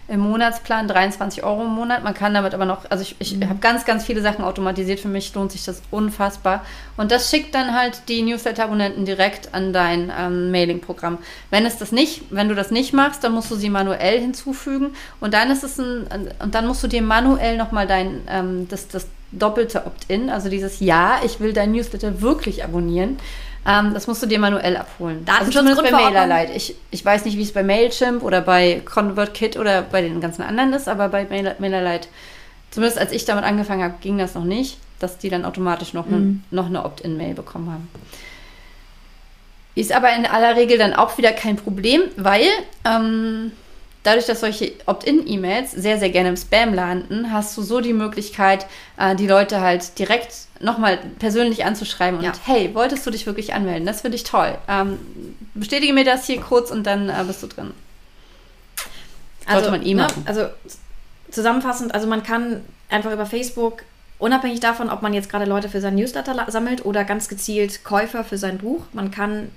im 0.08 0.20
Monatsplan 0.20 0.88
23 0.88 1.44
Euro 1.44 1.64
im 1.64 1.70
Monat. 1.70 2.02
Man 2.02 2.14
kann 2.14 2.32
damit 2.32 2.54
aber 2.54 2.64
noch, 2.64 2.90
also 2.90 3.02
ich, 3.02 3.16
ich 3.18 3.36
mhm. 3.36 3.50
habe 3.50 3.58
ganz, 3.60 3.84
ganz 3.84 4.04
viele 4.04 4.22
Sachen 4.22 4.42
automatisiert. 4.42 5.00
Für 5.00 5.08
mich 5.08 5.34
lohnt 5.34 5.52
sich 5.52 5.64
das 5.64 5.82
unfassbar. 5.90 6.64
Und 6.96 7.12
das 7.12 7.30
schickt 7.30 7.54
dann 7.54 7.74
halt 7.74 8.02
die 8.08 8.22
Newsletter-Abonnenten 8.22 9.04
direkt 9.04 9.54
an 9.54 9.74
dein 9.74 10.10
ähm, 10.18 10.50
Mailing-Programm. 10.50 11.18
Wenn 11.50 11.66
es 11.66 11.76
das 11.76 11.92
nicht, 11.92 12.22
wenn 12.30 12.48
du 12.48 12.54
das 12.54 12.70
nicht 12.70 12.94
machst, 12.94 13.22
dann 13.22 13.32
musst 13.32 13.50
du 13.50 13.56
sie 13.56 13.68
manuell 13.68 14.18
hinzufügen 14.18 14.94
und 15.20 15.34
dann 15.34 15.50
ist 15.50 15.62
es 15.62 15.78
ein, 15.78 16.06
und 16.42 16.54
dann 16.54 16.66
musst 16.66 16.82
du 16.82 16.88
dir 16.88 17.02
manuell 17.02 17.58
nochmal 17.58 17.86
dein, 17.86 18.22
ähm, 18.30 18.66
das, 18.70 18.88
das 18.88 19.08
doppelte 19.30 19.84
Opt-in, 19.84 20.30
also 20.30 20.48
dieses 20.48 20.80
Ja, 20.80 21.20
ich 21.22 21.38
will 21.38 21.52
dein 21.52 21.72
Newsletter 21.72 22.22
wirklich 22.22 22.64
abonnieren 22.64 23.18
ähm, 23.68 23.92
das 23.92 24.06
musst 24.06 24.22
du 24.22 24.26
dir 24.26 24.38
manuell 24.38 24.78
abholen. 24.78 25.26
Datenschutz 25.26 25.66
also 25.66 25.82
bei 25.82 25.90
MailerLite. 25.90 26.52
Ich, 26.54 26.74
ich 26.90 27.04
weiß 27.04 27.26
nicht, 27.26 27.36
wie 27.36 27.42
es 27.42 27.52
bei 27.52 27.62
Mailchimp 27.62 28.22
oder 28.22 28.40
bei 28.40 28.80
ConvertKit 28.82 29.58
oder 29.58 29.82
bei 29.82 30.00
den 30.00 30.22
ganzen 30.22 30.40
anderen 30.40 30.72
ist, 30.72 30.88
aber 30.88 31.10
bei 31.10 31.26
MailerLite, 31.26 32.08
zumindest 32.70 32.98
als 32.98 33.12
ich 33.12 33.26
damit 33.26 33.44
angefangen 33.44 33.82
habe, 33.82 33.94
ging 34.00 34.16
das 34.16 34.34
noch 34.34 34.44
nicht, 34.44 34.78
dass 35.00 35.18
die 35.18 35.28
dann 35.28 35.44
automatisch 35.44 35.92
noch, 35.92 36.06
mhm. 36.06 36.42
eine, 36.50 36.62
noch 36.62 36.66
eine 36.66 36.84
Opt-in-Mail 36.84 37.34
bekommen 37.34 37.70
haben. 37.70 37.90
Ist 39.74 39.92
aber 39.92 40.14
in 40.16 40.24
aller 40.24 40.56
Regel 40.56 40.78
dann 40.78 40.94
auch 40.94 41.18
wieder 41.18 41.32
kein 41.32 41.56
Problem, 41.56 42.00
weil 42.16 42.46
ähm, 42.86 43.52
dadurch, 44.02 44.26
dass 44.26 44.40
solche 44.40 44.72
Opt-in-E-Mails 44.86 45.72
sehr, 45.72 45.98
sehr 45.98 46.10
gerne 46.10 46.30
im 46.30 46.36
Spam 46.36 46.74
landen, 46.74 47.32
hast 47.32 47.56
du 47.56 47.62
so 47.62 47.80
die 47.80 47.92
Möglichkeit, 47.92 48.66
äh, 48.96 49.14
die 49.14 49.26
Leute 49.26 49.60
halt 49.60 49.98
direkt 49.98 50.34
nochmal 50.60 50.98
persönlich 51.18 51.64
anzuschreiben 51.64 52.18
und 52.18 52.24
ja. 52.24 52.32
hey, 52.44 52.74
wolltest 52.74 53.06
du 53.06 53.10
dich 53.10 53.26
wirklich 53.26 53.54
anmelden? 53.54 53.86
Das 53.86 54.00
finde 54.00 54.16
ich 54.16 54.24
toll. 54.24 54.56
Ähm, 54.68 54.98
bestätige 55.54 55.92
mir 55.92 56.04
das 56.04 56.26
hier 56.26 56.40
kurz 56.40 56.70
und 56.70 56.84
dann 56.84 57.08
äh, 57.08 57.24
bist 57.26 57.42
du 57.42 57.46
drin. 57.46 57.72
Sollte 59.46 59.58
also, 59.58 59.70
man 59.70 59.82
eh 59.82 59.94
ne, 59.94 60.02
machen. 60.02 60.22
Also 60.26 60.46
zusammenfassend, 61.30 61.94
also 61.94 62.06
man 62.06 62.22
kann 62.22 62.64
einfach 62.90 63.12
über 63.12 63.26
Facebook 63.26 63.82
Unabhängig 64.18 64.58
davon, 64.58 64.90
ob 64.90 65.00
man 65.00 65.14
jetzt 65.14 65.30
gerade 65.30 65.44
Leute 65.44 65.68
für 65.68 65.80
sein 65.80 65.94
Newsletter 65.94 66.46
sammelt 66.48 66.84
oder 66.84 67.04
ganz 67.04 67.28
gezielt 67.28 67.84
Käufer 67.84 68.24
für 68.24 68.36
sein 68.36 68.58
Buch, 68.58 68.82
man 68.92 69.12
kann 69.12 69.50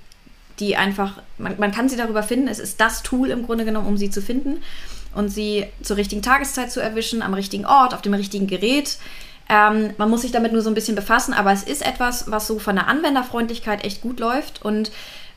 die 0.58 0.76
einfach, 0.76 1.22
man, 1.38 1.58
man 1.58 1.72
kann 1.72 1.88
sie 1.88 1.96
darüber 1.96 2.22
finden. 2.22 2.48
Es 2.48 2.58
ist 2.58 2.80
das 2.80 3.02
Tool 3.02 3.30
im 3.30 3.46
Grunde 3.46 3.64
genommen, 3.64 3.86
um 3.86 3.96
sie 3.96 4.10
zu 4.10 4.22
finden 4.22 4.62
und 5.14 5.28
sie 5.28 5.66
zur 5.82 5.96
richtigen 5.96 6.22
Tageszeit 6.22 6.70
zu 6.70 6.80
erwischen, 6.80 7.22
am 7.22 7.34
richtigen 7.34 7.66
Ort, 7.66 7.94
auf 7.94 8.02
dem 8.02 8.14
richtigen 8.14 8.46
Gerät. 8.46 8.98
Ähm, 9.48 9.90
man 9.98 10.08
muss 10.08 10.22
sich 10.22 10.32
damit 10.32 10.52
nur 10.52 10.62
so 10.62 10.70
ein 10.70 10.74
bisschen 10.74 10.96
befassen, 10.96 11.34
aber 11.34 11.52
es 11.52 11.62
ist 11.62 11.84
etwas, 11.84 12.30
was 12.30 12.46
so 12.46 12.58
von 12.58 12.76
der 12.76 12.88
Anwenderfreundlichkeit 12.88 13.84
echt 13.84 14.00
gut 14.00 14.20
läuft 14.20 14.64
und 14.64 14.90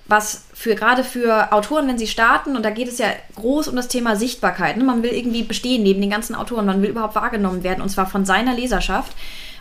was 0.08 0.46
für 0.54 0.76
gerade 0.76 1.04
für 1.04 1.52
Autoren, 1.52 1.88
wenn 1.88 1.98
sie 1.98 2.08
starten, 2.08 2.56
und 2.56 2.64
da 2.64 2.70
geht 2.70 2.88
es 2.88 3.00
ja 3.00 3.08
groß 3.36 3.68
um 3.68 3.76
das 3.76 3.88
Thema 3.88 4.16
Sichtbarkeit. 4.16 4.78
Ne? 4.78 4.84
Man 4.84 5.02
will 5.02 5.12
irgendwie 5.12 5.44
bestehen 5.44 5.82
neben 5.82 6.00
den 6.00 6.12
ganzen 6.12 6.36
Autoren, 6.36 6.68
man 6.68 6.82
will 6.82 6.92
überhaupt 6.92 7.16
wahrgenommen 7.16 7.64
werden 7.64 7.82
und 7.82 7.90
zwar 7.90 8.06
von 8.06 8.24
seiner 8.24 8.54
Leserschaft. 8.54 9.14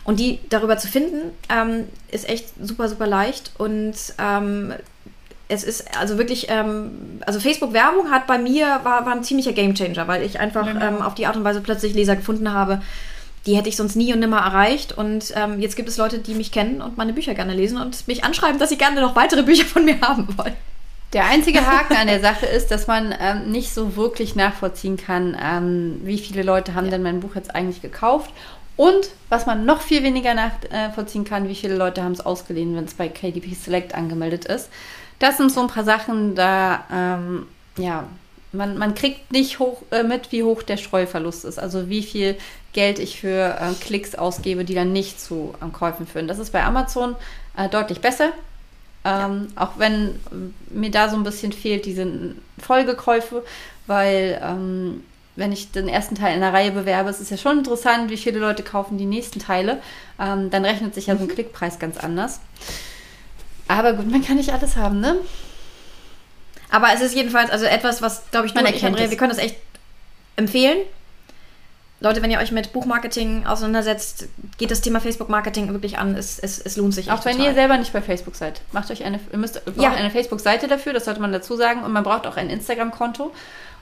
Und 0.03 0.19
die 0.19 0.39
darüber 0.49 0.77
zu 0.77 0.87
finden, 0.87 1.31
ähm, 1.49 1.87
ist 2.11 2.29
echt 2.29 2.49
super, 2.61 2.87
super 2.87 3.07
leicht. 3.07 3.51
Und 3.57 3.95
ähm, 4.19 4.71
es 5.47 5.63
ist 5.63 5.97
also 5.99 6.17
wirklich, 6.17 6.47
ähm, 6.49 7.21
also 7.25 7.39
Facebook-Werbung 7.39 8.11
hat 8.11 8.27
bei 8.27 8.37
mir, 8.37 8.79
war, 8.83 9.05
war 9.05 9.13
ein 9.13 9.23
ziemlicher 9.23 9.53
Gamechanger, 9.53 10.07
weil 10.07 10.23
ich 10.23 10.39
einfach 10.39 10.65
mhm. 10.65 10.81
ähm, 10.81 11.01
auf 11.01 11.15
die 11.15 11.27
Art 11.27 11.37
und 11.37 11.43
Weise 11.43 11.61
plötzlich 11.61 11.93
Leser 11.93 12.15
gefunden 12.15 12.51
habe, 12.51 12.81
die 13.45 13.55
hätte 13.55 13.69
ich 13.69 13.75
sonst 13.75 13.95
nie 13.95 14.11
und 14.11 14.19
nimmer 14.19 14.39
erreicht. 14.39 14.97
Und 14.97 15.33
ähm, 15.35 15.59
jetzt 15.59 15.75
gibt 15.75 15.87
es 15.87 15.97
Leute, 15.97 16.19
die 16.19 16.33
mich 16.33 16.51
kennen 16.51 16.81
und 16.81 16.97
meine 16.97 17.13
Bücher 17.13 17.35
gerne 17.35 17.53
lesen 17.53 17.77
und 17.79 18.07
mich 18.07 18.23
anschreiben, 18.23 18.57
dass 18.57 18.69
sie 18.69 18.77
gerne 18.77 19.01
noch 19.01 19.15
weitere 19.15 19.43
Bücher 19.43 19.65
von 19.65 19.85
mir 19.85 20.01
haben 20.01 20.27
wollen. 20.37 20.55
Der 21.13 21.25
einzige 21.25 21.65
Haken 21.65 21.95
an 21.95 22.07
der 22.07 22.19
Sache 22.19 22.45
ist, 22.47 22.71
dass 22.71 22.87
man 22.87 23.13
ähm, 23.19 23.51
nicht 23.51 23.73
so 23.73 23.95
wirklich 23.95 24.35
nachvollziehen 24.35 24.97
kann, 24.97 25.37
ähm, 25.41 26.01
wie 26.03 26.17
viele 26.17 26.43
Leute 26.43 26.73
haben 26.73 26.85
ja. 26.85 26.91
denn 26.91 27.03
mein 27.03 27.19
Buch 27.19 27.35
jetzt 27.35 27.53
eigentlich 27.53 27.81
gekauft. 27.81 28.31
Und 28.75 29.09
was 29.29 29.45
man 29.45 29.65
noch 29.65 29.81
viel 29.81 30.03
weniger 30.03 30.33
nachvollziehen 30.33 31.23
kann, 31.23 31.47
wie 31.47 31.55
viele 31.55 31.75
Leute 31.75 32.03
haben 32.03 32.11
es 32.11 32.25
ausgeliehen, 32.25 32.75
wenn 32.75 32.83
es 32.83 32.95
bei 32.95 33.07
KDP 33.07 33.53
Select 33.53 33.95
angemeldet 33.95 34.43
ist. 34.45 34.69
Das 35.19 35.37
sind 35.37 35.51
so 35.51 35.61
ein 35.61 35.67
paar 35.67 35.83
Sachen, 35.83 36.35
da, 36.35 36.83
ähm, 36.91 37.47
ja, 37.77 38.05
man, 38.51 38.77
man 38.77 38.95
kriegt 38.95 39.31
nicht 39.31 39.59
hoch, 39.59 39.81
äh, 39.91 40.03
mit, 40.03 40.31
wie 40.31 40.43
hoch 40.43 40.63
der 40.63 40.77
Streuverlust 40.77 41.45
ist. 41.45 41.59
Also 41.59 41.89
wie 41.89 42.03
viel 42.03 42.37
Geld 42.73 42.99
ich 42.99 43.19
für 43.19 43.57
äh, 43.59 43.73
Klicks 43.79 44.15
ausgebe, 44.15 44.65
die 44.65 44.75
dann 44.75 44.91
nicht 44.93 45.19
zu 45.19 45.53
äh, 45.61 45.69
Käufen 45.69 46.07
führen. 46.07 46.27
Das 46.27 46.39
ist 46.39 46.51
bei 46.51 46.63
Amazon 46.63 47.15
äh, 47.57 47.69
deutlich 47.69 48.01
besser. 48.01 48.31
Ähm, 49.03 49.47
ja. 49.55 49.63
Auch 49.63 49.77
wenn 49.77 50.19
mir 50.69 50.91
da 50.91 51.09
so 51.09 51.15
ein 51.15 51.23
bisschen 51.23 51.51
fehlt, 51.51 51.85
diese 51.85 52.35
Folgekäufe, 52.57 53.43
weil 53.87 54.41
ähm, 54.43 55.03
wenn 55.35 55.51
ich 55.51 55.71
den 55.71 55.87
ersten 55.87 56.15
Teil 56.15 56.33
in 56.35 56.41
der 56.41 56.53
Reihe 56.53 56.71
bewerbe, 56.71 57.09
es 57.09 57.19
ist 57.19 57.31
ja 57.31 57.37
schon 57.37 57.59
interessant, 57.59 58.09
wie 58.09 58.17
viele 58.17 58.39
Leute 58.39 58.63
kaufen 58.63 58.97
die 58.97 59.05
nächsten 59.05 59.39
Teile. 59.39 59.81
Ähm, 60.19 60.49
dann 60.49 60.65
rechnet 60.65 60.95
sich 60.95 61.07
ja 61.07 61.15
so 61.15 61.23
ein 61.23 61.27
mhm. 61.27 61.33
Klickpreis 61.33 61.77
ganz 61.77 61.97
anders. 61.97 62.39
Aber 63.67 63.93
gut, 63.93 64.09
man 64.09 64.23
kann 64.23 64.37
nicht 64.37 64.53
alles 64.53 64.75
haben, 64.75 64.99
ne? 64.99 65.17
Aber 66.69 66.87
es 66.93 67.01
ist 67.01 67.15
jedenfalls 67.15 67.49
also 67.49 67.65
etwas, 67.65 68.01
was, 68.01 68.29
glaube 68.31 68.47
ich, 68.47 68.53
nur 68.53 68.67
ich 68.67 68.83
und 68.83 68.97
wir 68.97 69.17
können 69.17 69.29
das 69.29 69.37
echt 69.37 69.57
empfehlen. 70.35 70.77
Leute, 72.01 72.21
wenn 72.21 72.29
ihr 72.29 72.39
euch 72.39 72.51
mit 72.51 72.73
Buchmarketing 72.73 73.45
auseinandersetzt, 73.45 74.27
geht 74.57 74.69
das 74.69 74.81
Thema 74.81 74.99
Facebook-Marketing 74.99 75.71
wirklich 75.71 75.97
an. 75.97 76.15
Es, 76.15 76.37
es, 76.37 76.59
es 76.59 76.75
lohnt 76.75 76.93
sich. 76.93 77.09
Auch 77.11 77.23
wenn 77.23 77.37
total. 77.37 77.47
ihr 77.47 77.53
selber 77.53 77.77
nicht 77.77 77.93
bei 77.93 78.01
Facebook 78.01 78.35
seid. 78.35 78.61
Macht 78.73 78.91
euch 78.91 79.03
eine, 79.05 79.19
ihr 79.31 79.37
müsst, 79.37 79.61
ja. 79.77 79.91
eine 79.91 80.11
Facebook-Seite 80.11 80.67
dafür, 80.67 80.93
das 80.93 81.05
sollte 81.05 81.21
man 81.21 81.31
dazu 81.31 81.55
sagen. 81.55 81.83
Und 81.83 81.93
man 81.93 82.03
braucht 82.03 82.27
auch 82.27 82.35
ein 82.37 82.49
Instagram-Konto. 82.49 83.31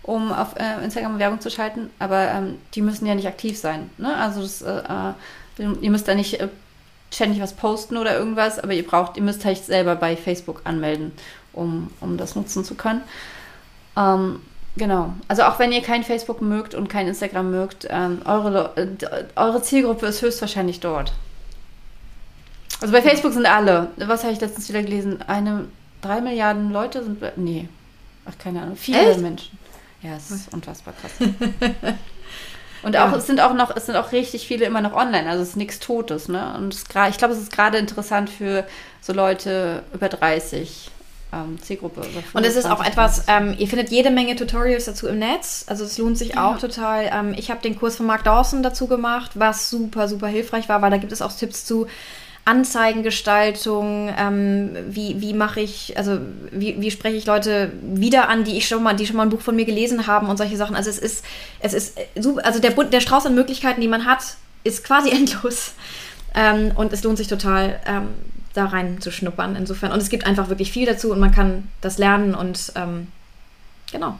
um 0.04 0.32
auf 0.32 0.56
äh, 0.58 0.84
Instagram 0.84 1.18
Werbung 1.18 1.40
zu 1.40 1.50
schalten, 1.50 1.90
aber 1.98 2.30
ähm, 2.30 2.58
die 2.76 2.82
müssen 2.82 3.06
ja 3.06 3.16
nicht 3.16 3.28
aktiv 3.28 3.58
sein. 3.58 3.90
Ne? 3.98 4.16
Also 4.16 4.42
das, 4.42 4.62
äh, 4.62 4.80
äh 4.80 5.14
ihr 5.82 5.92
müsst 5.92 6.08
da 6.08 6.16
nicht 6.16 6.40
äh, 6.42 6.50
ständig 7.14 7.42
was 7.42 7.54
posten 7.54 7.98
oder 7.98 8.18
irgendwas, 8.18 8.60
aber 8.60 8.74
ihr 8.74 8.86
braucht, 8.86 9.18
ihr 9.18 9.24
müsst 9.24 9.46
euch 9.46 9.62
selber 9.62 9.96
bei 9.96 10.16
Facebook 10.16 10.62
anmelden, 10.64 11.12
um, 11.54 11.92
um 12.00 12.18
das 12.18 12.36
nutzen 12.36 12.66
zu 12.66 12.76
können. 12.76 13.02
Ähm, 13.96 14.42
genau. 14.76 15.14
Also 15.28 15.44
auch 15.44 15.60
wenn 15.60 15.72
ihr 15.72 15.82
kein 15.82 16.04
Facebook 16.04 16.42
mögt 16.42 16.74
und 16.74 16.90
kein 16.90 17.08
Instagram 17.08 17.52
mögt, 17.52 17.88
ähm, 17.90 18.22
eure, 18.26 18.76
äh, 18.76 18.88
eure 19.36 19.62
Zielgruppe 19.62 20.08
ist 20.08 20.22
höchstwahrscheinlich 20.22 20.80
dort. 20.80 21.14
Also 22.82 22.92
bei 22.92 23.02
Facebook 23.02 23.34
sind 23.34 23.46
alle. 23.46 23.92
Was 23.98 24.24
habe 24.24 24.34
ich 24.34 24.42
letztens 24.42 24.68
wieder 24.70 24.82
gelesen? 24.82 25.22
Eine, 25.28 25.66
drei 26.02 26.20
Milliarden 26.22 26.72
Leute 26.72 27.04
sind. 27.04 27.22
Nee. 27.38 27.70
Ach, 28.26 28.38
keine 28.38 28.62
Ahnung. 28.62 28.76
Viele 28.76 29.12
Echt? 29.12 29.22
Menschen. 29.22 29.58
Ja, 30.02 30.16
es 30.18 30.32
ist 30.32 30.54
unfassbar 30.54 30.94
krass. 31.00 31.12
Und 32.84 32.98
auch, 32.98 33.12
ja. 33.12 33.18
es 33.18 33.26
sind 33.26 33.40
auch 33.40 33.54
noch, 33.54 33.76
es 33.76 33.86
sind 33.86 33.96
auch 33.96 34.12
richtig 34.12 34.46
viele 34.48 34.66
immer 34.66 34.82
noch 34.82 34.94
online, 34.94 35.30
also 35.30 35.42
es 35.42 35.50
ist 35.50 35.58
nichts 35.58 35.80
Totes, 35.80 36.28
ne? 36.28 36.54
Und 36.58 36.74
es, 36.74 36.84
ich 36.84 37.18
glaube, 37.18 37.34
es 37.34 37.40
ist 37.40 37.52
gerade 37.52 37.78
interessant 37.78 38.30
für 38.30 38.66
so 39.02 39.14
Leute 39.14 39.84
über 39.94 40.10
30, 40.10 40.92
ähm, 41.34 41.62
Zielgruppe. 41.62 42.02
Und 42.34 42.46
es 42.46 42.56
ist 42.56 42.70
auch 42.70 42.86
etwas, 42.86 43.24
ähm, 43.28 43.56
ihr 43.58 43.68
findet 43.68 43.90
jede 43.90 44.12
Menge 44.12 44.36
Tutorials 44.36 44.86
dazu 44.86 45.08
im 45.08 45.20
Netz, 45.20 45.66
also 45.68 45.84
es 45.84 45.98
lohnt 45.98 46.18
sich 46.18 46.36
ja. 46.36 46.48
auch 46.48 46.60
total. 46.60 47.10
Ähm, 47.12 47.34
ich 47.38 47.50
habe 47.50 47.62
den 47.62 47.78
Kurs 47.78 47.96
von 47.96 48.06
Mark 48.06 48.24
Dawson 48.24 48.64
dazu 48.64 48.88
gemacht, 48.88 49.32
was 49.36 49.70
super, 49.70 50.08
super 50.08 50.28
hilfreich 50.28 50.70
war, 50.70 50.82
weil 50.82 50.92
da 50.92 50.98
gibt 50.98 51.12
es 51.12 51.22
auch 51.22 51.32
Tipps 51.34 51.66
zu, 51.66 51.88
Anzeigengestaltung, 52.46 54.14
ähm, 54.18 54.76
wie, 54.90 55.22
wie 55.22 55.34
mache 55.34 55.62
ich, 55.62 55.98
also 55.98 56.20
wie, 56.52 56.80
wie 56.82 56.92
spreche 56.92 57.16
ich 57.16 57.26
Leute 57.26 57.72
wieder 57.82 58.28
an, 58.28 58.44
die 58.44 58.58
ich 58.58 58.68
schon 58.68 58.84
mal, 58.84 58.96
die 58.96 59.08
schon 59.08 59.16
mal 59.16 59.24
ein 59.24 59.30
Buch 59.30 59.42
von 59.42 59.56
mir 59.56 59.66
gelesen 59.66 60.08
haben 60.08 60.28
und 60.28 60.38
solche 60.38 60.58
Sachen. 60.58 60.76
Also 60.76 60.90
es 60.90 61.00
ist, 61.00 61.24
es 61.60 61.74
ist 61.74 61.98
super, 62.20 62.46
also 62.46 62.60
der, 62.60 62.72
der 62.72 63.00
Strauß 63.00 63.26
an 63.26 63.36
Möglichkeiten, 63.36 63.80
die 63.80 63.88
man 63.88 64.06
hat, 64.06 64.36
ist 64.64 64.84
quasi 64.84 65.10
endlos. 65.16 65.74
Ähm, 66.36 66.72
und 66.76 66.92
es 66.92 67.04
lohnt 67.04 67.18
sich 67.18 67.28
total, 67.28 67.80
ähm, 67.86 68.10
da 68.54 68.66
rein 68.66 69.02
zu 69.02 69.12
schnuppern 69.12 69.56
insofern. 69.56 69.92
Und 69.92 70.02
es 70.02 70.10
gibt 70.10 70.26
einfach 70.26 70.50
wirklich 70.50 70.72
viel 70.72 70.86
dazu 70.86 71.12
und 71.12 71.20
man 71.20 71.32
kann 71.32 71.70
das 71.82 71.98
lernen 71.98 72.36
und 72.36 72.72
ähm, 72.76 73.08
genau, 73.92 74.20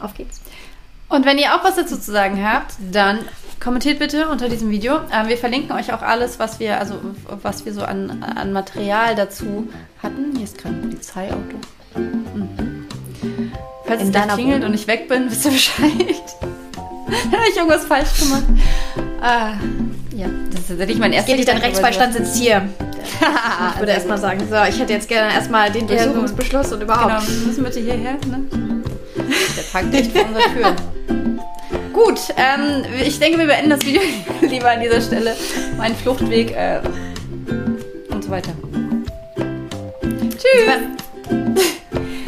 auf 0.00 0.14
geht's. 0.14 0.40
Und 1.08 1.26
wenn 1.26 1.38
ihr 1.38 1.54
auch 1.54 1.64
was 1.64 1.76
dazu 1.76 1.98
zu 1.98 2.10
sagen 2.12 2.44
habt, 2.44 2.74
dann 2.90 3.20
kommentiert 3.60 3.98
bitte 3.98 4.28
unter 4.28 4.48
diesem 4.48 4.70
Video. 4.70 5.00
Ähm, 5.12 5.28
wir 5.28 5.38
verlinken 5.38 5.72
euch 5.72 5.92
auch 5.92 6.02
alles, 6.02 6.38
was 6.38 6.60
wir, 6.60 6.78
also 6.78 6.96
was 7.42 7.64
wir 7.64 7.72
so 7.72 7.82
an, 7.82 8.22
an 8.22 8.52
Material 8.52 9.14
dazu 9.14 9.68
hatten. 10.02 10.32
Hier 10.34 10.44
ist 10.44 10.58
gerade 10.58 10.74
ein 10.74 10.82
Polizeiauto. 10.82 11.56
Mhm. 11.96 12.86
Falls 13.86 14.02
In 14.02 14.08
es 14.08 14.12
da 14.12 14.22
klingelt 14.26 14.56
Wohnung. 14.58 14.68
und 14.70 14.74
ich 14.74 14.86
weg 14.86 15.08
bin, 15.08 15.26
wisst 15.30 15.44
ihr 15.44 15.50
Bescheid. 15.50 16.24
Habe 16.46 17.42
ich 17.48 17.56
irgendwas 17.56 17.84
falsch 17.84 18.18
gemacht? 18.18 18.44
Ah, 19.20 19.54
ja, 20.16 20.26
das 20.50 20.60
ist 20.60 20.68
tatsächlich 20.68 20.98
mein 20.98 21.12
erster 21.12 21.36
Geht 21.36 21.48
dein 21.48 21.58
Rechtsbeistand 21.58 22.14
sitzt 22.14 22.36
hier. 22.36 22.68
ich 23.74 23.78
würde 23.78 23.92
erstmal 23.92 24.18
sagen, 24.18 24.40
so, 24.48 24.56
ich 24.68 24.78
hätte 24.78 24.92
jetzt 24.92 25.08
gerne 25.08 25.32
erstmal 25.32 25.70
den 25.70 25.86
Durchsuchungsbeschluss 25.86 26.72
und 26.72 26.82
überhaupt. 26.82 27.26
Genau, 27.26 27.40
wir 27.40 27.46
müssen 27.46 27.64
bitte 27.64 27.80
hierher, 27.80 28.12
ne? 28.12 28.44
Der 29.56 29.62
packt 29.72 29.92
nicht 29.92 30.12
vor 30.12 30.26
unserer 30.26 30.52
Tür. 30.52 30.76
Gut, 31.94 32.18
ähm, 32.36 32.84
ich 33.06 33.20
denke, 33.20 33.38
wir 33.38 33.46
beenden 33.46 33.70
das 33.70 33.86
Video 33.86 34.02
lieber 34.40 34.68
an 34.68 34.80
dieser 34.80 35.00
Stelle. 35.00 35.36
Mein 35.78 35.94
Fluchtweg 35.94 36.50
äh, 36.50 36.80
und 38.10 38.24
so 38.24 38.30
weiter. 38.30 38.50
Tschüss! 40.30 40.94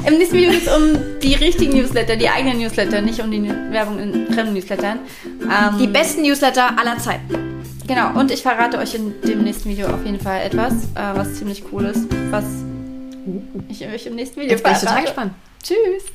Im 0.07 0.19
nächsten 0.19 0.37
Video 0.37 0.53
geht 0.53 0.67
es 0.67 0.73
um 0.73 1.21
die 1.21 1.35
richtigen 1.35 1.77
Newsletter, 1.77 2.15
die 2.15 2.29
eigenen 2.29 2.59
Newsletter, 2.59 3.01
nicht 3.01 3.21
um 3.21 3.29
die 3.29 3.43
Werbung 3.71 3.99
in 3.99 4.33
fremden 4.33 4.55
Newslettern. 4.55 5.01
Ähm, 5.25 5.79
die 5.81 5.89
besten 5.89 6.23
Newsletter 6.23 6.79
aller 6.79 6.99
Zeiten. 6.99 7.65
Genau, 7.89 8.19
und 8.19 8.31
ich 8.31 8.43
verrate 8.43 8.79
euch 8.79 8.95
in 8.95 9.21
dem 9.23 9.43
nächsten 9.43 9.69
Video 9.69 9.89
auf 9.89 10.05
jeden 10.05 10.21
Fall 10.21 10.43
etwas, 10.43 10.75
äh, 10.95 11.15
was 11.15 11.35
ziemlich 11.35 11.65
cool 11.73 11.87
ist, 11.87 12.07
was 12.31 12.45
ich 13.69 13.85
euch 13.85 14.07
im 14.07 14.15
nächsten 14.15 14.41
Video 14.41 14.53
Jetzt 14.53 14.63
bin 14.63 14.73
ich 14.73 14.79
total 14.79 15.03
gespannt. 15.03 15.33
Tschüss! 15.61 16.13